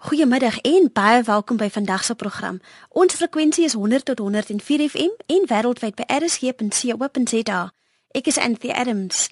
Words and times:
Goeiemiddag 0.00 0.58
en 0.58 0.88
baie 0.92 1.22
welkom 1.22 1.58
by 1.60 1.66
vandag 1.68 2.04
se 2.04 2.14
program. 2.14 2.60
Ons 2.88 3.14
frekwensie 3.14 3.64
is 3.64 3.74
100 3.76 4.04
tot 4.08 4.18
104 4.18 4.88
FM 4.88 5.10
en 5.26 5.42
wêreldwyd 5.50 5.98
by 5.98 6.06
rsg.co.za. 6.16 7.58
Ek 8.16 8.30
is 8.32 8.38
Anthea 8.40 8.78
Adams. 8.80 9.26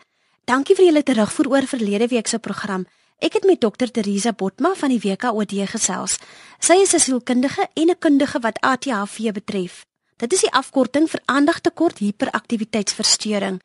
Dankie 0.45 0.77
vir 0.77 0.91
julle 0.91 1.03
terugvoer 1.03 1.49
oor 1.55 1.69
verlede 1.71 2.11
week 2.13 2.29
se 2.29 2.37
program. 2.39 2.85
Ek 3.17 3.39
het 3.41 3.49
met 3.49 3.65
Dr. 3.65 3.89
Teresa 3.89 4.35
Botma 4.37 4.75
van 4.77 4.93
die 4.93 5.01
WKOD 5.01 5.57
gesels. 5.73 6.19
Sy 6.61 6.77
is 6.85 6.93
'n 6.93 7.01
sielkundige 7.01 7.69
en 7.73 7.89
'n 7.89 7.99
kundige 7.99 8.39
wat 8.41 8.61
ADHD 8.61 9.33
betref. 9.33 9.87
Dit 10.17 10.33
is 10.33 10.41
die 10.41 10.53
afkorting 10.53 11.09
vir 11.09 11.21
aandagtekort 11.25 11.99
hiperaktiwiteitsversteuring. 11.99 13.61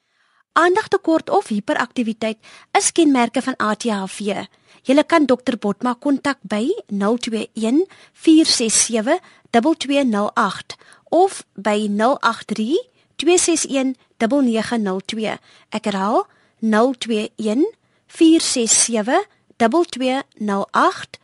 Aandagtekort 0.54 1.30
of 1.30 1.48
hiperaktiwiteit 1.50 2.38
is 2.78 2.92
kenmerke 2.92 3.42
van 3.42 3.56
ADHD. 3.58 4.46
Jy 4.86 5.04
kan 5.10 5.26
Dr 5.26 5.58
Botma 5.58 5.96
kontak 5.98 6.38
by 6.46 6.70
021 6.94 7.88
467 8.14 9.18
2208 9.50 10.76
of 11.10 11.42
by 11.58 11.90
083 11.90 12.78
261 13.16 13.96
9902. 14.22 15.38
Ek 15.74 15.90
herhaal 15.90 16.28
021 16.62 17.66
467 18.06 19.26
2208 19.58 21.20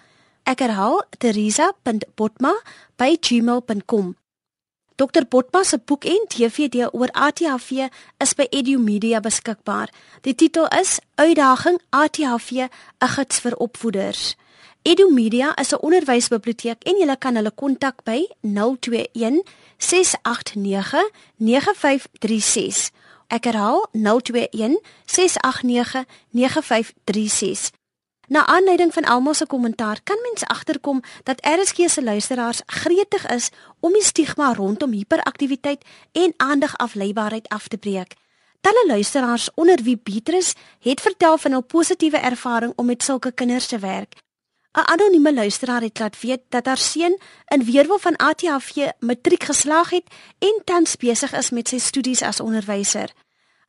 Ek 0.44 0.60
herhaal 0.60 1.04
teresa.botma@gmail.com. 1.18 4.16
Dr 4.96 5.26
Botma 5.30 5.64
se 5.64 5.78
boek 5.78 6.04
en 6.04 6.26
DVD 6.28 6.88
oor 6.92 7.10
ATHV 7.12 7.72
is 8.18 8.34
by 8.34 8.48
Edu 8.50 8.80
Media 8.80 9.20
beskikbaar. 9.20 9.90
Die 10.22 10.36
titel 10.36 10.68
is 10.68 11.00
Uitdaging 11.16 11.82
ATHV: 11.90 12.52
'n 12.52 12.70
gids 13.08 13.40
vir 13.40 13.56
opvoeders. 13.56 14.36
Edu 14.82 15.12
Media 15.12 15.56
is 15.56 15.74
'n 15.74 15.82
onderwysbiblioteek 15.82 16.84
en 16.84 16.98
jy 16.98 17.16
kan 17.18 17.36
hulle 17.36 17.52
kontak 17.52 18.04
by 18.04 18.28
021 18.42 19.44
689 19.78 21.10
9536. 21.36 22.92
Ek 23.36 23.44
herhaal 23.44 23.88
021 23.92 24.80
689 25.06 26.06
9536. 26.30 27.72
Na 28.28 28.46
aanleiding 28.46 28.94
van 28.94 29.04
almal 29.04 29.34
se 29.34 29.46
kommentaar 29.46 30.00
kan 30.04 30.18
mens 30.22 30.44
agterkom 30.44 31.02
dat 31.24 31.46
RSG 31.46 31.90
se 31.90 32.04
luisteraars 32.04 32.62
gretig 32.66 33.28
is 33.28 33.50
om 33.80 33.94
die 33.94 34.04
stigma 34.04 34.54
rondom 34.54 34.92
hiperaktiwiteit 34.92 35.84
en 36.12 36.34
aandagafleibaarheid 36.38 37.48
af 37.48 37.68
te 37.68 37.78
breek. 37.78 38.14
Talle 38.62 38.84
luisteraars 38.88 39.50
onder 39.54 39.84
wie 39.84 40.00
Beatrice 40.04 40.56
het 40.80 41.02
vertel 41.02 41.38
van 41.38 41.52
hul 41.52 41.64
positiewe 41.64 42.18
ervaring 42.18 42.74
om 42.76 42.86
met 42.86 43.04
sulke 43.04 43.32
kinders 43.32 43.68
te 43.68 43.80
werk. 43.80 44.16
'n 44.76 44.88
Anonieme 44.92 45.34
luisteraar 45.34 45.82
het 45.82 46.00
laat 46.00 46.22
weet 46.22 46.42
dat 46.50 46.66
haar 46.66 46.78
seun 46.78 47.20
in 47.48 47.64
weerwil 47.64 48.00
van 48.00 48.16
ATHV 48.16 48.90
matriek 49.00 49.44
geslaag 49.44 49.90
het 49.90 50.04
en 50.40 50.62
tans 50.64 50.96
besig 50.96 51.34
is 51.34 51.50
met 51.50 51.68
sy 51.68 51.78
studies 51.78 52.22
as 52.22 52.40
onderwyser. 52.40 53.10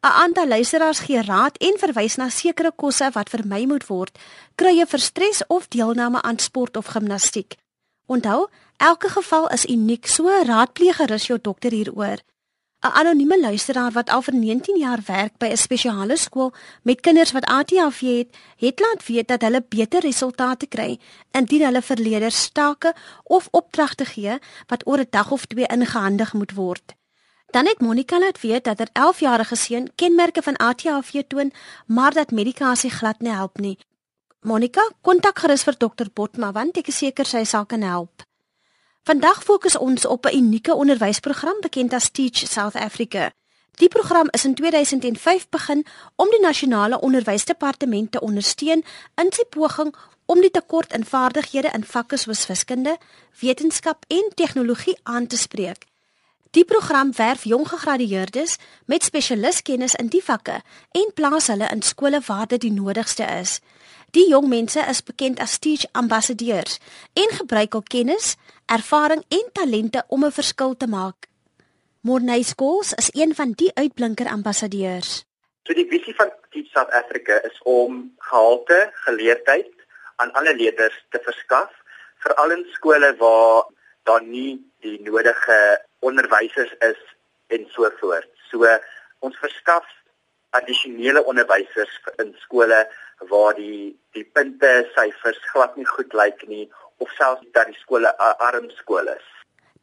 'n 0.00 0.16
aantal 0.22 0.48
luisteraars 0.48 0.98
gee 0.98 1.22
raad 1.22 1.56
en 1.56 1.78
verwys 1.78 2.16
na 2.16 2.28
sekere 2.28 2.72
kosse 2.76 3.10
wat 3.12 3.28
vermy 3.28 3.64
moet 3.64 3.86
word, 3.86 4.18
krye 4.54 4.86
vir 4.86 5.00
stres 5.00 5.42
of 5.46 5.68
deelname 5.68 6.22
aan 6.22 6.38
sport 6.38 6.76
of 6.76 6.86
gimnastiek. 6.86 7.54
Onthou, 8.06 8.48
elke 8.76 9.08
geval 9.08 9.48
is 9.48 9.64
uniek, 9.64 10.06
so 10.06 10.28
raadpleeg 10.28 10.96
gerus 10.96 11.26
jou 11.26 11.38
dokter 11.42 11.72
hieroor. 11.72 12.18
'n 12.86 12.92
Anonieme 12.92 13.40
luisteraar 13.40 13.92
wat 13.92 14.10
al 14.10 14.22
vir 14.22 14.34
19 14.34 14.78
jaar 14.78 15.00
werk 15.06 15.38
by 15.38 15.46
'n 15.46 15.56
spesiale 15.56 16.16
skool 16.16 16.52
met 16.82 17.00
kinders 17.00 17.32
wat 17.32 17.44
ADHD 17.44 18.00
het, 18.00 18.36
het 18.56 18.80
laat 18.80 19.06
weet 19.06 19.28
dat 19.28 19.42
hulle 19.42 19.64
beter 19.68 20.00
resultate 20.00 20.66
kry 20.66 20.98
indien 21.30 21.64
hulle 21.64 21.82
verleerders 21.82 22.42
stake 22.42 22.94
of 23.24 23.48
opdragte 23.50 24.04
gee 24.04 24.38
wat 24.66 24.86
oor 24.86 24.98
'n 24.98 25.10
dag 25.10 25.30
of 25.30 25.46
twee 25.46 25.66
ingehandig 25.66 26.32
moet 26.32 26.52
word. 26.52 26.94
Dan 27.46 27.66
het 27.66 27.80
Monica 27.80 28.18
laat 28.18 28.40
weet 28.40 28.64
dat 28.64 28.78
haar 28.78 29.14
11-jarige 29.14 29.56
seun 29.56 29.90
kenmerke 29.94 30.42
van 30.42 30.56
ADHD 30.56 31.28
toon, 31.28 31.52
maar 31.86 32.12
dat 32.12 32.30
medikasie 32.30 32.90
glad 32.90 33.20
nie 33.20 33.32
help 33.32 33.58
nie. 33.58 33.78
Monica, 34.40 34.90
kontak 35.00 35.38
gerus 35.38 35.62
vir 35.66 35.74
dokter 35.78 36.10
Botma 36.12 36.52
want 36.52 36.76
ek 36.78 36.88
is 36.92 36.98
seker 37.02 37.26
sy 37.26 37.44
sal 37.44 37.64
kan 37.66 37.82
help. 37.82 38.22
Vandag 39.06 39.42
fokus 39.42 39.76
ons 39.78 40.04
op 40.06 40.26
'n 40.26 40.36
unieke 40.36 40.74
onderwysprogram 40.74 41.60
bekend 41.60 41.92
as 41.92 42.10
Teach 42.10 42.46
South 42.46 42.74
Africa. 42.74 43.30
Die 43.76 43.88
program 43.88 44.28
is 44.30 44.44
in 44.44 44.54
2005 44.54 45.48
begin 45.48 45.84
om 46.16 46.30
die 46.30 46.40
nasionale 46.40 47.00
onderwysdepartement 47.00 48.12
te 48.12 48.20
ondersteun 48.20 48.84
in 49.14 49.32
sy 49.32 49.44
poging 49.44 49.94
om 50.26 50.40
die 50.40 50.50
tekort 50.50 50.92
in 50.92 51.04
vaardighede 51.04 51.70
in 51.74 51.84
vakke 51.84 52.16
soos 52.16 52.46
wiskunde, 52.46 52.96
wetenskap 53.40 54.04
en 54.08 54.30
tegnologie 54.34 54.98
aan 55.02 55.26
te 55.26 55.36
spreek. 55.36 55.86
Die 56.56 56.64
program 56.64 57.10
werf 57.16 57.42
jong 57.44 57.66
gegradueerdes 57.68 58.54
met 58.88 59.04
spesialiskennis 59.04 59.94
in 60.00 60.06
die 60.08 60.22
vakke 60.24 60.54
en 60.96 61.10
plaas 61.18 61.50
hulle 61.52 61.66
in 61.68 61.82
skole 61.84 62.20
waar 62.28 62.46
dit 62.48 62.62
die 62.64 62.72
nodigste 62.72 63.26
is. 63.28 63.58
Die 64.16 64.24
jong 64.30 64.46
mense 64.48 64.80
is 64.88 65.02
bekend 65.04 65.42
as 65.44 65.58
teach 65.60 65.84
ambassadeurs 65.92 66.78
en 67.12 67.34
gebruik 67.38 67.76
hul 67.76 67.84
kennis, 67.84 68.36
ervaring 68.72 69.20
en 69.28 69.50
talente 69.52 70.04
om 70.08 70.24
'n 70.24 70.32
verskil 70.32 70.72
te 70.76 70.88
maak. 70.88 71.28
Morney 72.00 72.42
Schools 72.42 72.94
is 72.94 73.10
een 73.12 73.34
van 73.34 73.52
die 73.52 73.70
uitblinker 73.74 74.26
ambassadeurs. 74.26 75.26
So 75.66 75.74
die 75.74 75.88
visie 75.90 76.14
van 76.14 76.32
Teach 76.50 76.70
South 76.72 76.92
Africa 76.92 77.36
is 77.42 77.60
om 77.64 78.14
gehalte, 78.18 78.90
geleerdheid 78.92 79.72
aan 80.16 80.32
alle 80.32 80.56
leerders 80.56 81.04
te 81.10 81.20
verskaf, 81.22 81.70
veral 82.16 82.50
in 82.50 82.66
skole 82.72 83.16
waar 83.18 83.68
daar 84.02 84.22
nie 84.22 84.72
die 84.80 85.02
nodige 85.02 85.85
onderwysers 86.00 86.72
is 86.90 87.00
en 87.48 87.66
so 87.74 87.90
voort. 88.00 88.28
So 88.50 88.66
ons 89.24 89.38
verskaf 89.38 89.84
addisionele 90.56 91.24
onderwysers 91.24 92.00
in 92.22 92.34
skole 92.44 92.86
waar 93.30 93.54
die 93.54 93.94
die 94.16 94.24
punte 94.24 94.72
syfers 94.94 95.40
glad 95.52 95.76
nie 95.76 95.88
goed 95.88 96.12
lyk 96.12 96.42
nie 96.48 96.66
of 96.98 97.10
selfs 97.18 97.44
dat 97.52 97.68
die 97.70 97.80
skole 97.80 98.12
arm 98.18 98.70
skole 98.80 99.16
is. 99.16 99.26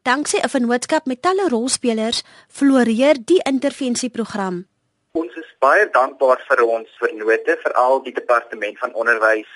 Danksy 0.04 0.38
'n 0.38 0.50
vennootskap 0.50 1.06
met 1.06 1.22
talle 1.22 1.48
rolspelers 1.50 2.24
floreer 2.48 3.18
die 3.32 3.42
intervensieprogram. 3.54 4.68
Ons 5.12 5.34
is 5.36 5.52
baie 5.60 5.90
dankbaar 5.90 6.40
vir 6.48 6.62
ons 6.66 6.90
vennote, 7.00 7.58
veral 7.66 8.04
die 8.04 8.14
departement 8.14 8.80
van 8.80 8.94
onderwys, 8.94 9.52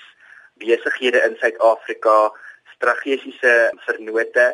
besighede 0.54 1.20
in 1.26 1.36
Suid-Afrika, 1.40 2.32
strategiese 2.74 3.72
vennote 3.86 4.46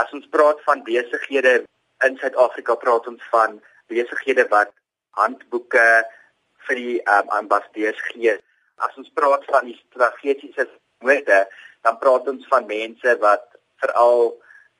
As 0.00 0.12
ons 0.16 0.28
praat 0.32 0.60
van 0.64 0.82
besighede 0.86 1.64
in 2.06 2.16
Suid-Afrika, 2.20 2.76
praat 2.80 3.08
ons 3.10 3.24
van 3.32 3.58
besighede 3.92 4.46
wat 4.52 4.72
handboeke 5.18 5.88
vir 6.68 6.78
die 6.78 7.00
um, 7.02 7.28
ambassadeurs 7.40 8.00
gee. 8.08 8.36
As 8.80 8.96
ons 9.00 9.10
praat 9.18 9.44
van 9.50 9.68
die 9.68 9.76
strategiese 9.82 10.68
moorde, 11.04 11.42
dan 11.84 11.98
praat 12.00 12.28
ons 12.32 12.48
van 12.52 12.68
mense 12.70 13.16
wat 13.24 13.44
veral 13.82 14.32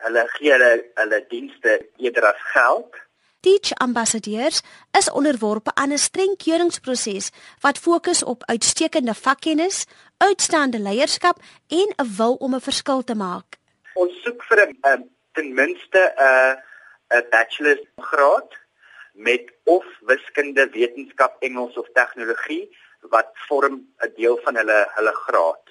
hulle 0.07 0.25
gee 0.39 0.53
hulle, 0.55 0.73
hulle 1.03 1.21
dienste 1.29 1.77
eerder 2.01 2.31
as 2.33 2.43
geld. 2.55 3.01
Teach 3.45 3.73
ambassadeurs 3.81 4.61
is 4.97 5.13
onderworpe 5.17 5.73
aan 5.75 5.93
'n 5.93 5.99
streng 5.99 6.37
keuringsproses 6.37 7.31
wat 7.61 7.79
fokus 7.79 8.23
op 8.23 8.45
uitstekende 8.45 9.15
vakkennis, 9.15 9.87
uitstaande 10.19 10.79
leierskap 10.79 11.37
en 11.69 11.89
'n 11.97 12.11
wil 12.17 12.35
om 12.35 12.55
'n 12.55 12.69
verskil 12.69 13.05
te 13.05 13.15
maak 13.15 13.60
ons 14.03 14.21
soek 14.25 14.43
vir 14.49 14.61
'n 14.67 14.77
um, 14.91 15.03
ten 15.37 15.55
minste 15.55 16.01
'n 16.01 16.27
uh, 16.29 16.55
'n 17.19 17.29
bachelor's 17.31 17.85
graad 18.11 18.51
met 19.13 19.45
of 19.65 19.85
wiskunde, 20.01 20.71
wetenskap, 20.71 21.37
Engels 21.41 21.77
of 21.77 21.89
tegnologie 21.93 22.71
wat 23.15 23.31
vorm 23.49 23.77
'n 24.07 24.13
deel 24.17 24.39
van 24.45 24.57
hulle 24.57 24.81
hulle 24.97 25.15
graad. 25.27 25.65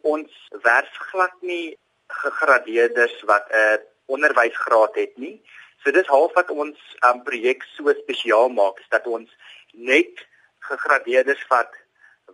Ons 0.00 0.32
werf 0.62 0.94
glad 1.10 1.36
nie 1.40 1.78
gegradeerdes 2.06 3.22
wat 3.30 3.46
'n 3.50 3.80
onderwysgraad 4.06 4.94
het 4.94 5.16
nie. 5.16 5.42
So 5.82 5.90
dis 5.90 6.06
half 6.06 6.32
wat 6.32 6.50
ons 6.50 6.78
um, 7.06 7.22
projek 7.22 7.62
so 7.76 7.92
spesiaal 7.92 8.48
maak 8.48 8.78
is 8.78 8.88
dat 8.88 9.06
ons 9.06 9.30
net 9.72 10.26
gegradeerdes 10.58 11.42
vat 11.48 11.72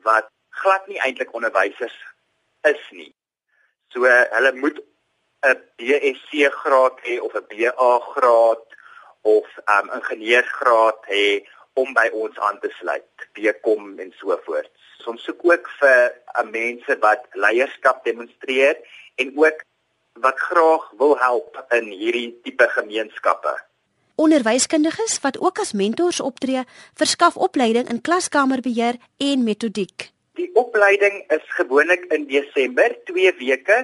wat 0.02 0.30
glad 0.48 0.86
nie 0.86 1.00
eintlik 1.00 1.32
onderwysers 1.32 1.98
is 2.62 2.82
nie. 2.90 3.14
So 3.88 4.04
hulle 4.06 4.52
moet 4.52 4.80
'n 5.42 5.58
BSc 5.76 6.50
graad 6.62 6.96
hê 7.06 7.20
of 7.20 7.34
'n 7.34 7.46
BA 7.50 7.92
graad 8.12 8.62
of 9.22 9.46
'n 9.56 9.62
um, 9.76 9.86
ingenieursgraad 9.98 11.00
hê 11.12 11.24
om 11.74 11.92
by 11.94 12.08
ons 12.12 12.38
aan 12.38 12.58
te 12.60 12.70
sluit, 12.80 13.08
BCom 13.34 13.98
en 13.98 14.12
so 14.18 14.36
voort. 14.44 14.70
So 15.00 15.10
ons 15.10 15.24
soek 15.24 15.40
ook 15.44 15.68
vir 15.80 16.12
uh, 16.12 16.44
mense 16.44 16.96
wat 17.00 17.26
leierskap 17.32 18.04
demonstreer 18.04 18.76
en 19.16 19.32
ook 19.36 19.64
wat 20.20 20.38
graag 20.38 20.84
wil 20.98 21.16
help 21.18 21.56
in 21.72 21.88
hierdie 21.88 22.40
tipe 22.44 22.68
gemeenskappe. 22.76 23.54
Onderwyskundiges 24.20 25.20
wat 25.24 25.38
ook 25.40 25.58
as 25.62 25.72
mentors 25.72 26.20
optree, 26.20 26.64
verskaf 26.94 27.36
opleiding 27.36 27.88
in 27.88 28.02
klaskamerbeheer 28.04 28.98
en 29.16 29.44
metodiek. 29.44 30.10
Die 30.36 30.50
opleiding 30.54 31.24
is 31.32 31.46
gewoonlik 31.56 32.04
in 32.12 32.26
Desember, 32.28 32.92
2 33.08 33.32
weke. 33.38 33.78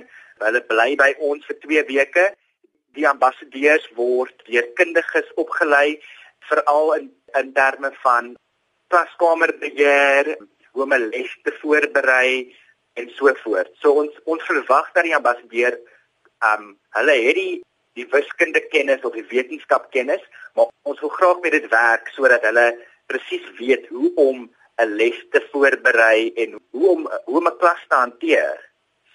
Hulle 0.45 0.61
bly 0.69 0.97
by 0.97 1.15
ons 1.19 1.47
vir 1.49 1.59
2 1.63 1.85
weke. 1.89 2.27
Die 2.97 3.09
ambassadeurs 3.09 3.87
word 3.97 4.45
deur 4.49 4.67
kundiges 4.79 5.29
opgelei 5.37 6.01
veral 6.49 6.95
in 6.99 7.09
in 7.37 7.53
terme 7.53 7.91
van 8.03 8.37
klaskamerbeheer, 8.89 10.37
hoe 10.73 10.83
om 10.83 10.93
'n 10.95 11.09
les 11.11 11.33
te 11.45 11.53
voorberei 11.61 12.55
en 12.95 13.11
so 13.17 13.33
voort. 13.43 13.71
So 13.81 13.93
ons 14.03 14.15
ons 14.25 14.43
verwag 14.43 14.93
dat 14.93 15.05
die 15.05 15.17
ambassadeur 15.17 15.79
um 16.53 16.77
hulle 16.99 17.17
het 17.27 17.35
die 17.35 17.63
die 17.97 18.07
wiskunde 18.13 18.61
kennis 18.69 19.05
of 19.09 19.15
die 19.17 19.29
wetenskap 19.31 19.91
kennis, 19.91 20.21
maar 20.55 20.69
ons 20.83 21.01
wil 21.01 21.09
graag 21.09 21.41
met 21.41 21.53
dit 21.57 21.69
werk 21.73 22.09
sodat 22.13 22.45
hulle 22.45 22.67
presies 23.09 23.47
weet 23.59 23.89
hoe 23.89 24.13
om 24.15 24.51
'n 24.85 24.97
les 25.01 25.19
te 25.33 25.41
voorberei 25.51 26.33
en 26.37 26.59
hoe 26.71 26.89
om 26.89 27.09
hoe 27.25 27.39
om 27.41 27.49
'n 27.49 27.59
klas 27.59 27.83
te 27.89 27.95
hanteer. 27.95 28.57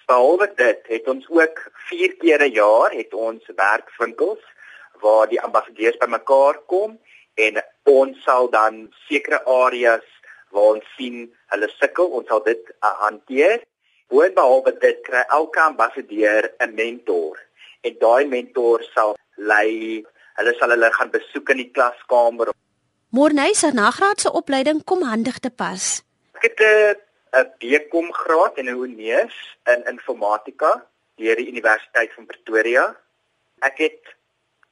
Behalwe 0.06 0.48
dit 0.56 0.80
het 0.94 1.08
ons 1.08 1.28
ook 1.28 1.60
4 1.88 2.16
keer 2.20 2.42
'n 2.44 2.52
jaar 2.52 2.90
het 2.90 3.14
ons 3.14 3.42
werkwinkels 3.56 4.42
waar 5.00 5.28
die 5.28 5.40
ambassadeurs 5.40 5.96
bymekaar 5.96 6.58
kom 6.66 6.98
en 7.34 7.62
ons 7.84 8.22
sal 8.22 8.50
dan 8.50 8.92
sekere 9.08 9.44
areas 9.44 10.06
waar 10.50 10.74
ons 10.76 10.88
sien 10.96 11.34
hulle 11.52 11.68
sukkel, 11.68 12.06
ons 12.06 12.28
sal 12.28 12.42
dit 12.44 12.62
uh, 12.84 12.92
hanteer. 13.04 13.62
Boonbehalwe 14.12 14.78
dit 14.80 15.00
kry 15.06 15.24
elke 15.28 15.60
ambassadeur 15.60 16.50
'n 16.60 16.74
mentor 16.74 17.38
en 17.80 17.96
daai 17.98 18.24
mentor 18.26 18.84
sal 18.94 19.16
lei, 19.36 20.04
hulle 20.38 20.54
sal 20.58 20.70
hulle 20.70 20.92
gaan 20.92 21.10
besoek 21.10 21.48
in 21.48 21.56
die 21.56 21.70
klaskamer. 21.70 22.52
Morney 23.10 23.54
se 23.54 23.70
nagraadse 23.72 24.32
opleiding 24.32 24.84
kom 24.84 25.02
handig 25.02 25.38
te 25.38 25.50
pas. 25.50 26.02
Ek 26.34 26.42
het 26.42 26.60
'n 26.60 26.96
'n 27.32 27.52
BCom 27.60 28.12
graad 28.12 28.58
en 28.60 28.66
'n 28.68 28.78
honeurs 28.80 29.36
in 29.72 29.84
informatika 29.92 30.72
deur 31.16 31.36
die 31.36 31.48
Universiteit 31.48 32.12
van 32.14 32.26
Pretoria. 32.26 32.84
Ek 33.68 33.78
het 33.78 34.02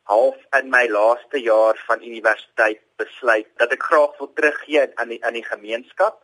half 0.03 0.37
in 0.59 0.69
my 0.71 0.87
laaste 0.89 1.41
jaar 1.41 1.77
van 1.87 2.03
universiteit 2.03 2.81
besluit 2.97 3.49
dat 3.57 3.73
ek 3.73 3.83
graag 3.83 4.19
wil 4.19 4.33
teruggee 4.33 4.83
aan 4.95 5.09
die 5.09 5.25
aan 5.25 5.39
die 5.39 5.47
gemeenskap. 5.47 6.21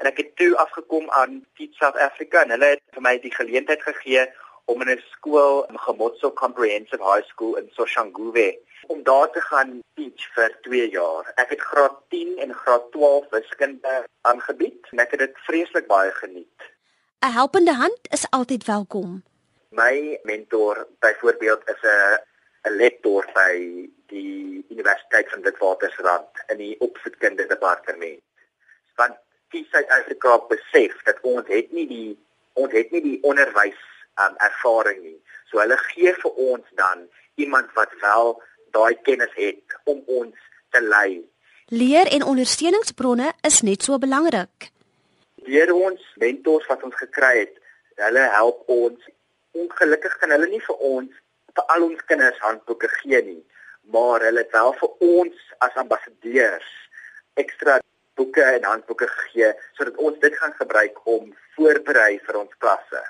En 0.00 0.06
ek 0.10 0.16
het 0.16 0.36
toe 0.36 0.56
afgekom 0.56 1.10
aan 1.10 1.44
Teach 1.54 1.74
South 1.78 1.98
Africa 2.08 2.42
en 2.42 2.50
hulle 2.56 2.74
het 2.74 2.82
vir 2.96 3.04
my 3.06 3.18
die 3.20 3.34
geleentheid 3.34 3.82
gegee 3.82 4.26
om 4.64 4.82
in 4.82 4.90
'n 4.96 5.02
skool, 5.10 5.66
Gemotso 5.86 6.32
Comprehensive 6.32 7.04
High 7.04 7.26
School 7.28 7.56
in 7.56 7.70
Soshanguve, 7.76 8.58
om 8.90 9.02
daar 9.02 9.30
te 9.30 9.40
gaan 9.40 9.82
teach 9.94 10.24
vir 10.34 10.54
2 10.66 10.90
jaar. 10.90 11.32
Ek 11.34 11.52
het 11.54 11.60
graad 11.60 11.96
10 12.08 12.38
en 12.44 12.54
graad 12.54 12.90
12 12.92 13.28
wiskunde 13.30 13.94
aangebied 14.20 14.90
en 14.90 15.02
ek 15.04 15.14
het 15.14 15.22
dit 15.26 15.42
vreeslik 15.46 15.86
baie 15.86 16.10
geniet. 16.22 16.58
'n 17.26 17.36
Helpende 17.40 17.74
hand 17.82 18.00
is 18.16 18.26
altyd 18.30 18.64
welkom. 18.64 19.22
My 19.68 20.18
mentor 20.22 20.86
byvoorbeeld 20.98 21.62
is 21.74 21.82
'n 21.82 22.18
'n 22.68 22.76
lektor 22.82 23.26
by 23.34 23.54
die 24.06 24.64
Universiteit 24.68 25.30
van 25.30 25.42
Witwatersrand 25.42 26.28
in 26.46 26.56
die 26.56 26.76
opvoedkundige 26.80 27.48
departement. 27.48 28.22
Want 28.94 29.16
die 29.48 29.66
Suid-Afrika 29.70 30.38
besef 30.48 31.02
dat 31.02 31.18
ons 31.20 31.46
het 31.46 31.72
nie 31.72 31.86
die 31.86 32.18
ons 32.52 32.72
het 32.72 32.90
nie 32.90 33.02
die 33.02 33.18
onderwys 33.22 33.80
um, 34.22 34.34
ervaring 34.36 35.02
nie. 35.02 35.20
So 35.50 35.58
hulle 35.62 35.76
gee 35.76 36.14
vir 36.14 36.32
ons 36.50 36.66
dan 36.74 37.08
iemand 37.34 37.72
wat 37.72 37.92
wel 38.00 38.42
daai 38.76 38.94
kennis 39.06 39.32
het 39.36 39.76
om 39.84 40.02
ons 40.06 40.36
te 40.70 40.82
lei. 40.82 41.20
Leer 41.70 42.10
en 42.16 42.26
ondersteuningsbronne 42.32 43.32
is 43.46 43.60
net 43.66 43.86
so 43.86 43.98
belangrik. 43.98 44.70
Deur 45.46 45.72
ons 45.74 46.06
mentors 46.22 46.66
wat 46.70 46.82
ons 46.86 46.96
gekry 47.02 47.32
het, 47.44 47.54
hulle 48.06 48.24
help 48.34 48.62
ons. 48.66 49.10
Ongelukkig 49.56 50.16
kan 50.22 50.34
hulle 50.34 50.48
nie 50.50 50.62
vir 50.66 50.84
ons 50.94 51.20
vir 51.58 51.64
al 51.74 51.82
ons 51.82 52.02
kinders 52.06 52.42
handboeke 52.44 52.88
gee 53.00 53.18
nie, 53.26 53.40
maar 53.94 54.22
hulle 54.22 54.44
het 54.44 54.52
wel 54.54 54.74
vir 54.80 55.06
ons 55.06 55.46
as 55.66 55.78
ambassadeurs 55.82 56.68
ekstra 57.42 57.80
boeke 58.18 58.44
en 58.56 58.68
handboeke 58.68 59.08
gegee 59.14 59.50
sodat 59.78 59.98
ons 59.98 60.20
dit 60.22 60.36
gaan 60.42 60.54
gebruik 60.60 61.00
om 61.10 61.32
voorberei 61.56 62.20
vir 62.26 62.38
ons 62.44 62.60
klasse 62.62 63.02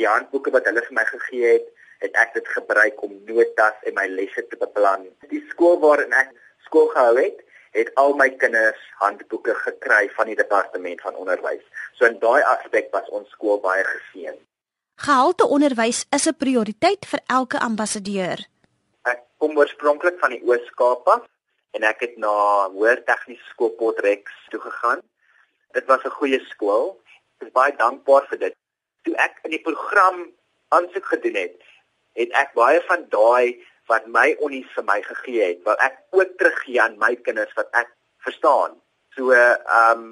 die 0.00 0.08
handboeke 0.08 0.52
wat 0.54 0.66
hulle 0.68 0.82
vir 0.86 0.96
my 0.98 1.04
gegee 1.08 1.50
het, 1.56 1.66
het 2.04 2.16
ek 2.20 2.36
dit 2.36 2.48
gebruik 2.56 3.02
om 3.02 3.12
notas 3.28 3.82
en 3.88 3.96
my 3.96 4.06
lesse 4.12 4.44
te 4.50 4.58
beplan. 4.60 5.08
Die 5.32 5.42
skool 5.50 5.80
waarin 5.82 6.12
ek 6.12 6.32
skool 6.66 6.90
gehou 6.92 7.16
het, 7.18 7.40
het 7.74 7.90
al 8.00 8.14
my 8.18 8.28
kinders 8.38 8.80
handboeke 9.00 9.54
gekry 9.64 10.06
van 10.16 10.30
die 10.30 10.38
departement 10.38 11.00
van 11.02 11.16
onderwys. 11.18 11.62
So 11.98 12.06
in 12.06 12.20
daai 12.22 12.42
aspek 12.54 12.92
was 12.94 13.08
ons 13.10 13.30
skool 13.34 13.58
baie 13.64 13.84
geseën. 13.88 14.36
Gehalte 15.06 15.46
onderwys 15.56 16.04
is 16.16 16.26
'n 16.28 16.36
prioriteit 16.38 17.06
vir 17.06 17.20
elke 17.26 17.58
ambassadeur. 17.58 18.38
Ek 19.02 19.22
kom 19.38 19.58
oorspronklik 19.58 20.18
van 20.18 20.30
die 20.30 20.42
Oos-Kaap 20.46 21.08
af 21.08 21.24
en 21.74 21.82
ek 21.82 22.00
het 22.00 22.16
na 22.16 22.34
Hoër 22.70 23.02
Tegniese 23.04 23.44
Skool 23.50 23.74
Potrex 23.80 24.30
toe 24.50 24.60
gegaan. 24.60 25.00
Dit 25.72 25.86
was 25.86 26.04
'n 26.04 26.16
goeie 26.18 26.40
skool. 26.52 27.00
Ek 27.40 27.46
is 27.46 27.52
baie 27.52 27.76
dankbaar 27.76 28.26
vir 28.30 28.38
dit 28.38 28.54
toe 29.02 29.14
ek 29.16 29.40
in 29.44 29.50
die 29.50 29.62
program 29.62 30.32
aansoek 30.68 31.06
gedoen 31.06 31.34
het, 31.34 31.60
het 32.18 32.34
ek 32.40 32.52
baie 32.58 32.80
van 32.88 33.06
daai 33.12 33.60
wat 33.90 34.06
my 34.08 34.30
onnie 34.40 34.64
vir 34.74 34.84
my 34.88 35.00
gegee 35.04 35.42
het, 35.44 35.64
wat 35.68 35.80
ek 35.84 35.98
ook 36.16 36.36
teruggee 36.40 36.80
aan 36.80 36.98
my 36.98 37.14
kinders 37.26 37.52
wat 37.58 37.68
ek 37.76 37.90
verstaan. 38.24 38.78
So 39.16 39.32
ehm 39.36 39.90
um, 39.90 40.04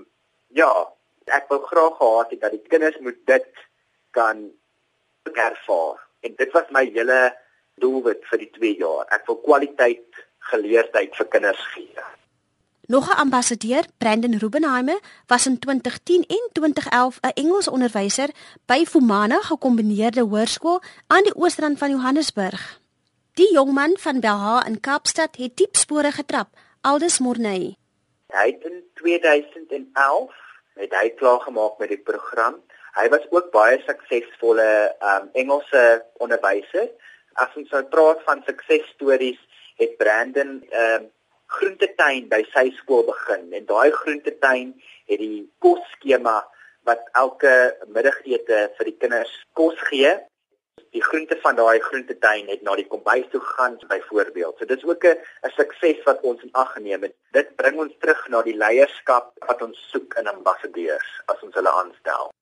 ja, 0.53 0.73
ek 1.33 1.49
wil 1.49 1.63
graag 1.69 1.97
gehad 1.97 2.35
het 2.35 2.41
dat 2.41 2.57
die 2.57 2.67
kinders 2.69 2.99
moet 3.01 3.21
dit 3.27 3.63
kan 4.11 4.51
ervaar. 5.33 6.01
En 6.21 6.35
dit 6.37 6.53
was 6.53 6.69
my 6.71 6.85
hele 6.85 7.21
doelwit 7.81 8.25
vir 8.31 8.43
die 8.45 8.51
2 8.59 8.75
jaar. 8.83 9.07
Ek 9.15 9.27
wil 9.27 9.41
kwaliteit 9.47 10.23
geleerdheid 10.53 11.17
vir 11.17 11.29
kinders 11.33 11.63
gee. 11.75 12.05
Nog 12.87 13.09
'n 13.09 13.17
ambassadeur, 13.17 13.85
Brandon 13.99 14.39
Rubenheimer, 14.39 15.01
was 15.27 15.47
in 15.47 15.59
2010 15.59 16.25
en 16.27 16.49
2011 16.53 17.19
'n 17.21 17.29
Engels 17.35 17.69
onderwyser 17.69 18.29
by 18.67 18.85
Fumana 18.85 19.41
Gekombineerde 19.41 20.21
Hoërskool 20.21 20.83
aan 21.07 21.23
die 21.23 21.35
Oosrand 21.35 21.79
van 21.79 21.91
Johannesburg. 21.91 22.81
Die 23.35 23.53
jong 23.53 23.73
man 23.73 23.97
van 23.99 24.21
Belha 24.21 24.67
in 24.67 24.81
Kaapstad 24.81 25.37
het 25.37 25.57
diep 25.57 25.77
spore 25.77 26.13
getrap, 26.13 26.49
Aldus 26.81 27.19
Morney. 27.19 27.77
Hy 28.27 28.47
het 28.47 28.65
in 28.65 28.85
2011 28.95 30.35
het 30.75 30.93
hy 31.01 31.09
klaar 31.11 31.41
gemaak 31.41 31.79
met 31.79 31.89
die 31.89 32.03
program. 32.03 32.61
Hy 32.93 33.09
was 33.09 33.27
ook 33.31 33.51
baie 33.51 33.83
suksesvolle 33.87 34.97
um, 35.01 35.29
Engelse 35.33 36.05
onderwyser. 36.17 36.91
As 37.33 37.55
ons 37.57 37.71
nou 37.71 37.85
praat 37.85 38.23
van 38.23 38.43
suksesstories, 38.47 39.41
het 39.77 39.97
Brandon 39.97 40.61
um, 40.71 41.11
groentetuin 41.57 42.29
by 42.33 42.43
sy 42.55 42.71
skool 42.79 43.05
begin 43.09 43.53
en 43.59 43.69
daai 43.69 43.91
groentetuin 44.01 44.73
het 45.11 45.21
die 45.23 45.45
kosskema 45.65 46.41
wat 46.89 47.03
elke 47.23 47.55
middagete 47.95 48.67
vir 48.77 48.91
die 48.91 48.99
kinders 49.05 49.33
kos 49.59 49.79
gee. 49.89 50.13
Die 50.93 51.05
groente 51.05 51.39
van 51.45 51.57
daai 51.57 51.79
groentetuin 51.85 52.51
het 52.53 52.65
na 52.67 52.75
die 52.77 52.89
kombuis 52.89 53.29
toe 53.33 53.41
gegaan 53.41 53.79
byvoorbeeld. 53.89 54.59
So 54.59 54.69
dit 54.69 54.79
is 54.79 54.85
ook 54.85 55.05
'n 55.05 55.17
'n 55.47 55.55
sukses 55.57 56.03
wat 56.09 56.21
ons 56.23 56.43
in 56.43 56.53
ag 56.53 56.73
geneem 56.73 57.03
het. 57.03 57.15
Dit 57.33 57.57
bring 57.57 57.79
ons 57.79 57.95
terug 57.99 58.29
na 58.29 58.43
die 58.43 58.57
leierskap 58.57 59.33
wat 59.49 59.63
ons 59.63 59.79
soek 59.93 60.15
in 60.21 60.27
ambassadeurs 60.27 61.11
as 61.27 61.43
ons 61.43 61.55
hulle 61.55 61.73
aanstel. 61.81 62.33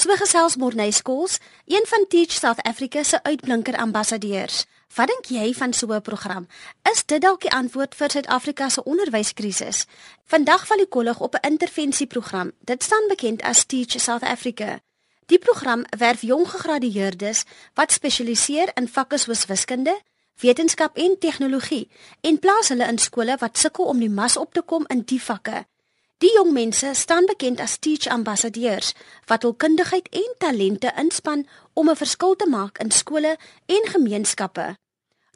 So 0.00 0.14
gesels 0.16 0.56
Morney 0.56 0.90
Skols, 0.90 1.38
een 1.66 1.84
van 1.86 2.06
Teach 2.08 2.32
South 2.32 2.62
Africa 2.62 3.02
se 3.02 3.22
uitblinker 3.22 3.76
ambassadeurs. 3.76 4.64
Wat 4.94 5.06
dink 5.06 5.26
jy 5.28 5.52
van 5.54 5.72
so 5.72 5.92
'n 5.92 6.00
program? 6.00 6.46
Is 6.92 7.04
dit 7.04 7.20
dalk 7.20 7.40
die 7.40 7.52
antwoord 7.52 7.94
vir 7.94 8.10
Suid-Afrika 8.10 8.68
se 8.68 8.84
onderwyskrisis? 8.84 9.86
Vandag 10.24 10.66
val 10.66 10.76
die 10.76 10.88
kollig 10.88 11.20
op 11.20 11.34
'n 11.34 11.46
intervensieprogram. 11.50 12.52
Dit 12.60 12.82
staan 12.82 13.08
bekend 13.08 13.42
as 13.42 13.64
Teach 13.64 14.00
South 14.00 14.22
Africa. 14.22 14.80
Die 15.26 15.38
program 15.38 15.84
werf 15.98 16.20
jong 16.22 16.48
gegradueerdes 16.48 17.44
wat 17.74 17.92
spesialiseer 17.92 18.70
in 18.74 18.88
vakke 18.88 19.18
soos 19.18 19.46
wiskunde, 19.46 20.00
wetenskap 20.40 20.96
en 20.96 21.18
tegnologie 21.18 21.90
en 22.20 22.38
plaas 22.38 22.68
hulle 22.68 22.86
in 22.86 22.98
skole 22.98 23.36
wat 23.38 23.58
sukkel 23.58 23.84
om 23.84 23.98
die 23.98 24.10
mas 24.10 24.36
op 24.36 24.54
te 24.54 24.62
kom 24.62 24.84
in 24.86 25.02
die 25.04 25.22
vakke. 25.22 25.66
Die 26.20 26.34
jong 26.36 26.50
mense 26.52 26.90
staan 26.92 27.24
bekend 27.24 27.62
as 27.64 27.78
Teach 27.80 28.04
Ambassadeurs 28.12 28.90
wat 29.30 29.44
hul 29.46 29.54
kundigheid 29.56 30.08
en 30.12 30.34
talente 30.42 30.90
inspann 31.00 31.46
om 31.72 31.88
'n 31.88 31.96
verskil 31.96 32.36
te 32.36 32.48
maak 32.48 32.76
in 32.84 32.90
skole 32.90 33.38
en 33.66 33.84
gemeenskappe. 33.94 34.66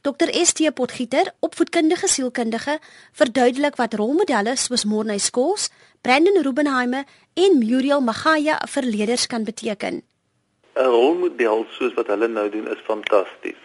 Dr 0.02 0.28
ST 0.44 0.74
Potgieter, 0.74 1.32
opvoedkundige 1.40 2.08
sielkundige, 2.08 2.78
verduidelik 3.12 3.76
wat 3.76 3.94
rolmodelle 3.94 4.56
soos 4.56 4.84
Morney 4.84 5.18
Skols, 5.18 5.70
Brandon 6.00 6.42
Rubenheimer 6.42 7.04
en 7.34 7.58
Muriel 7.58 8.00
Magaya 8.00 8.60
vir 8.68 8.82
leerders 8.82 9.26
kan 9.26 9.44
beteken. 9.44 10.02
'n 10.76 10.84
rolmodel 10.84 11.66
soos 11.70 11.94
wat 11.94 12.06
hulle 12.06 12.28
nou 12.28 12.50
doen 12.50 12.68
is 12.68 12.84
fantasties. 12.84 13.62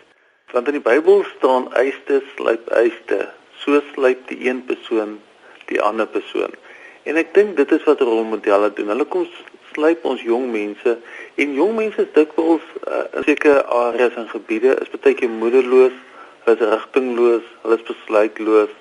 Want 0.51 0.67
in 0.67 0.73
die 0.73 0.87
Bybel 0.91 1.25
staan 1.37 1.73
eiste 1.73 2.23
slyp 2.35 2.69
eiste, 2.69 3.33
so 3.57 3.81
slyp 3.93 4.27
die 4.27 4.47
een 4.49 4.65
persoon 4.65 5.19
die 5.65 5.81
ander 5.81 6.07
persoon. 6.07 6.55
En 7.03 7.15
ek 7.15 7.33
dink 7.33 7.55
dit 7.57 7.71
is 7.71 7.83
wat 7.83 8.01
rolmodelle 8.01 8.73
doen. 8.73 8.91
Hulle 8.93 9.05
kom 9.05 9.27
slyp 9.73 10.05
ons 10.05 10.21
jong 10.21 10.49
mense 10.51 10.97
en 11.39 11.53
jong 11.55 11.75
mense 11.77 12.01
is 12.01 12.11
dikwels 12.13 12.65
uh, 12.87 13.05
in 13.15 13.25
sekere 13.27 13.63
areas 13.63 14.17
en 14.19 14.27
gebiede 14.31 14.75
is 14.83 14.91
baie 14.95 15.15
keer 15.15 15.31
moederloos, 15.31 15.95
hulle 16.43 16.57
is 16.57 16.71
rigtingloos, 16.73 17.45
hulle 17.63 17.77
is 17.79 17.85
besluitloos. 17.87 18.73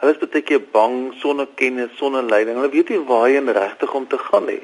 Hulle 0.00 0.14
is 0.14 0.22
baie 0.22 0.44
keer 0.48 0.62
bang 0.72 1.12
sonder 1.20 1.48
kennis, 1.60 1.92
sonder 2.00 2.24
leiding. 2.24 2.60
Hulle 2.60 2.72
weet 2.72 2.94
nie 2.94 3.02
waarheen 3.10 3.52
regtig 3.58 3.92
om 3.94 4.08
te 4.08 4.20
gaan 4.28 4.48
nie. 4.52 4.62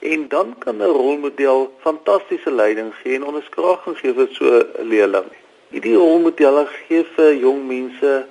En 0.00 0.28
dan 0.28 0.54
kan 0.58 0.76
'n 0.76 0.92
rolmodel 0.96 1.72
fantastiese 1.80 2.50
leiding 2.50 2.94
gee 3.02 3.14
en 3.14 3.24
onderskraging 3.24 3.98
gee 3.98 4.12
vir 4.12 4.28
so 4.30 4.44
'n 4.44 4.88
leerling. 4.88 5.28
Hierdie 5.70 5.96
rolmodelle 5.96 6.66
gee 6.72 7.04
vir 7.16 7.34
jong 7.34 7.66
mense 7.66 8.26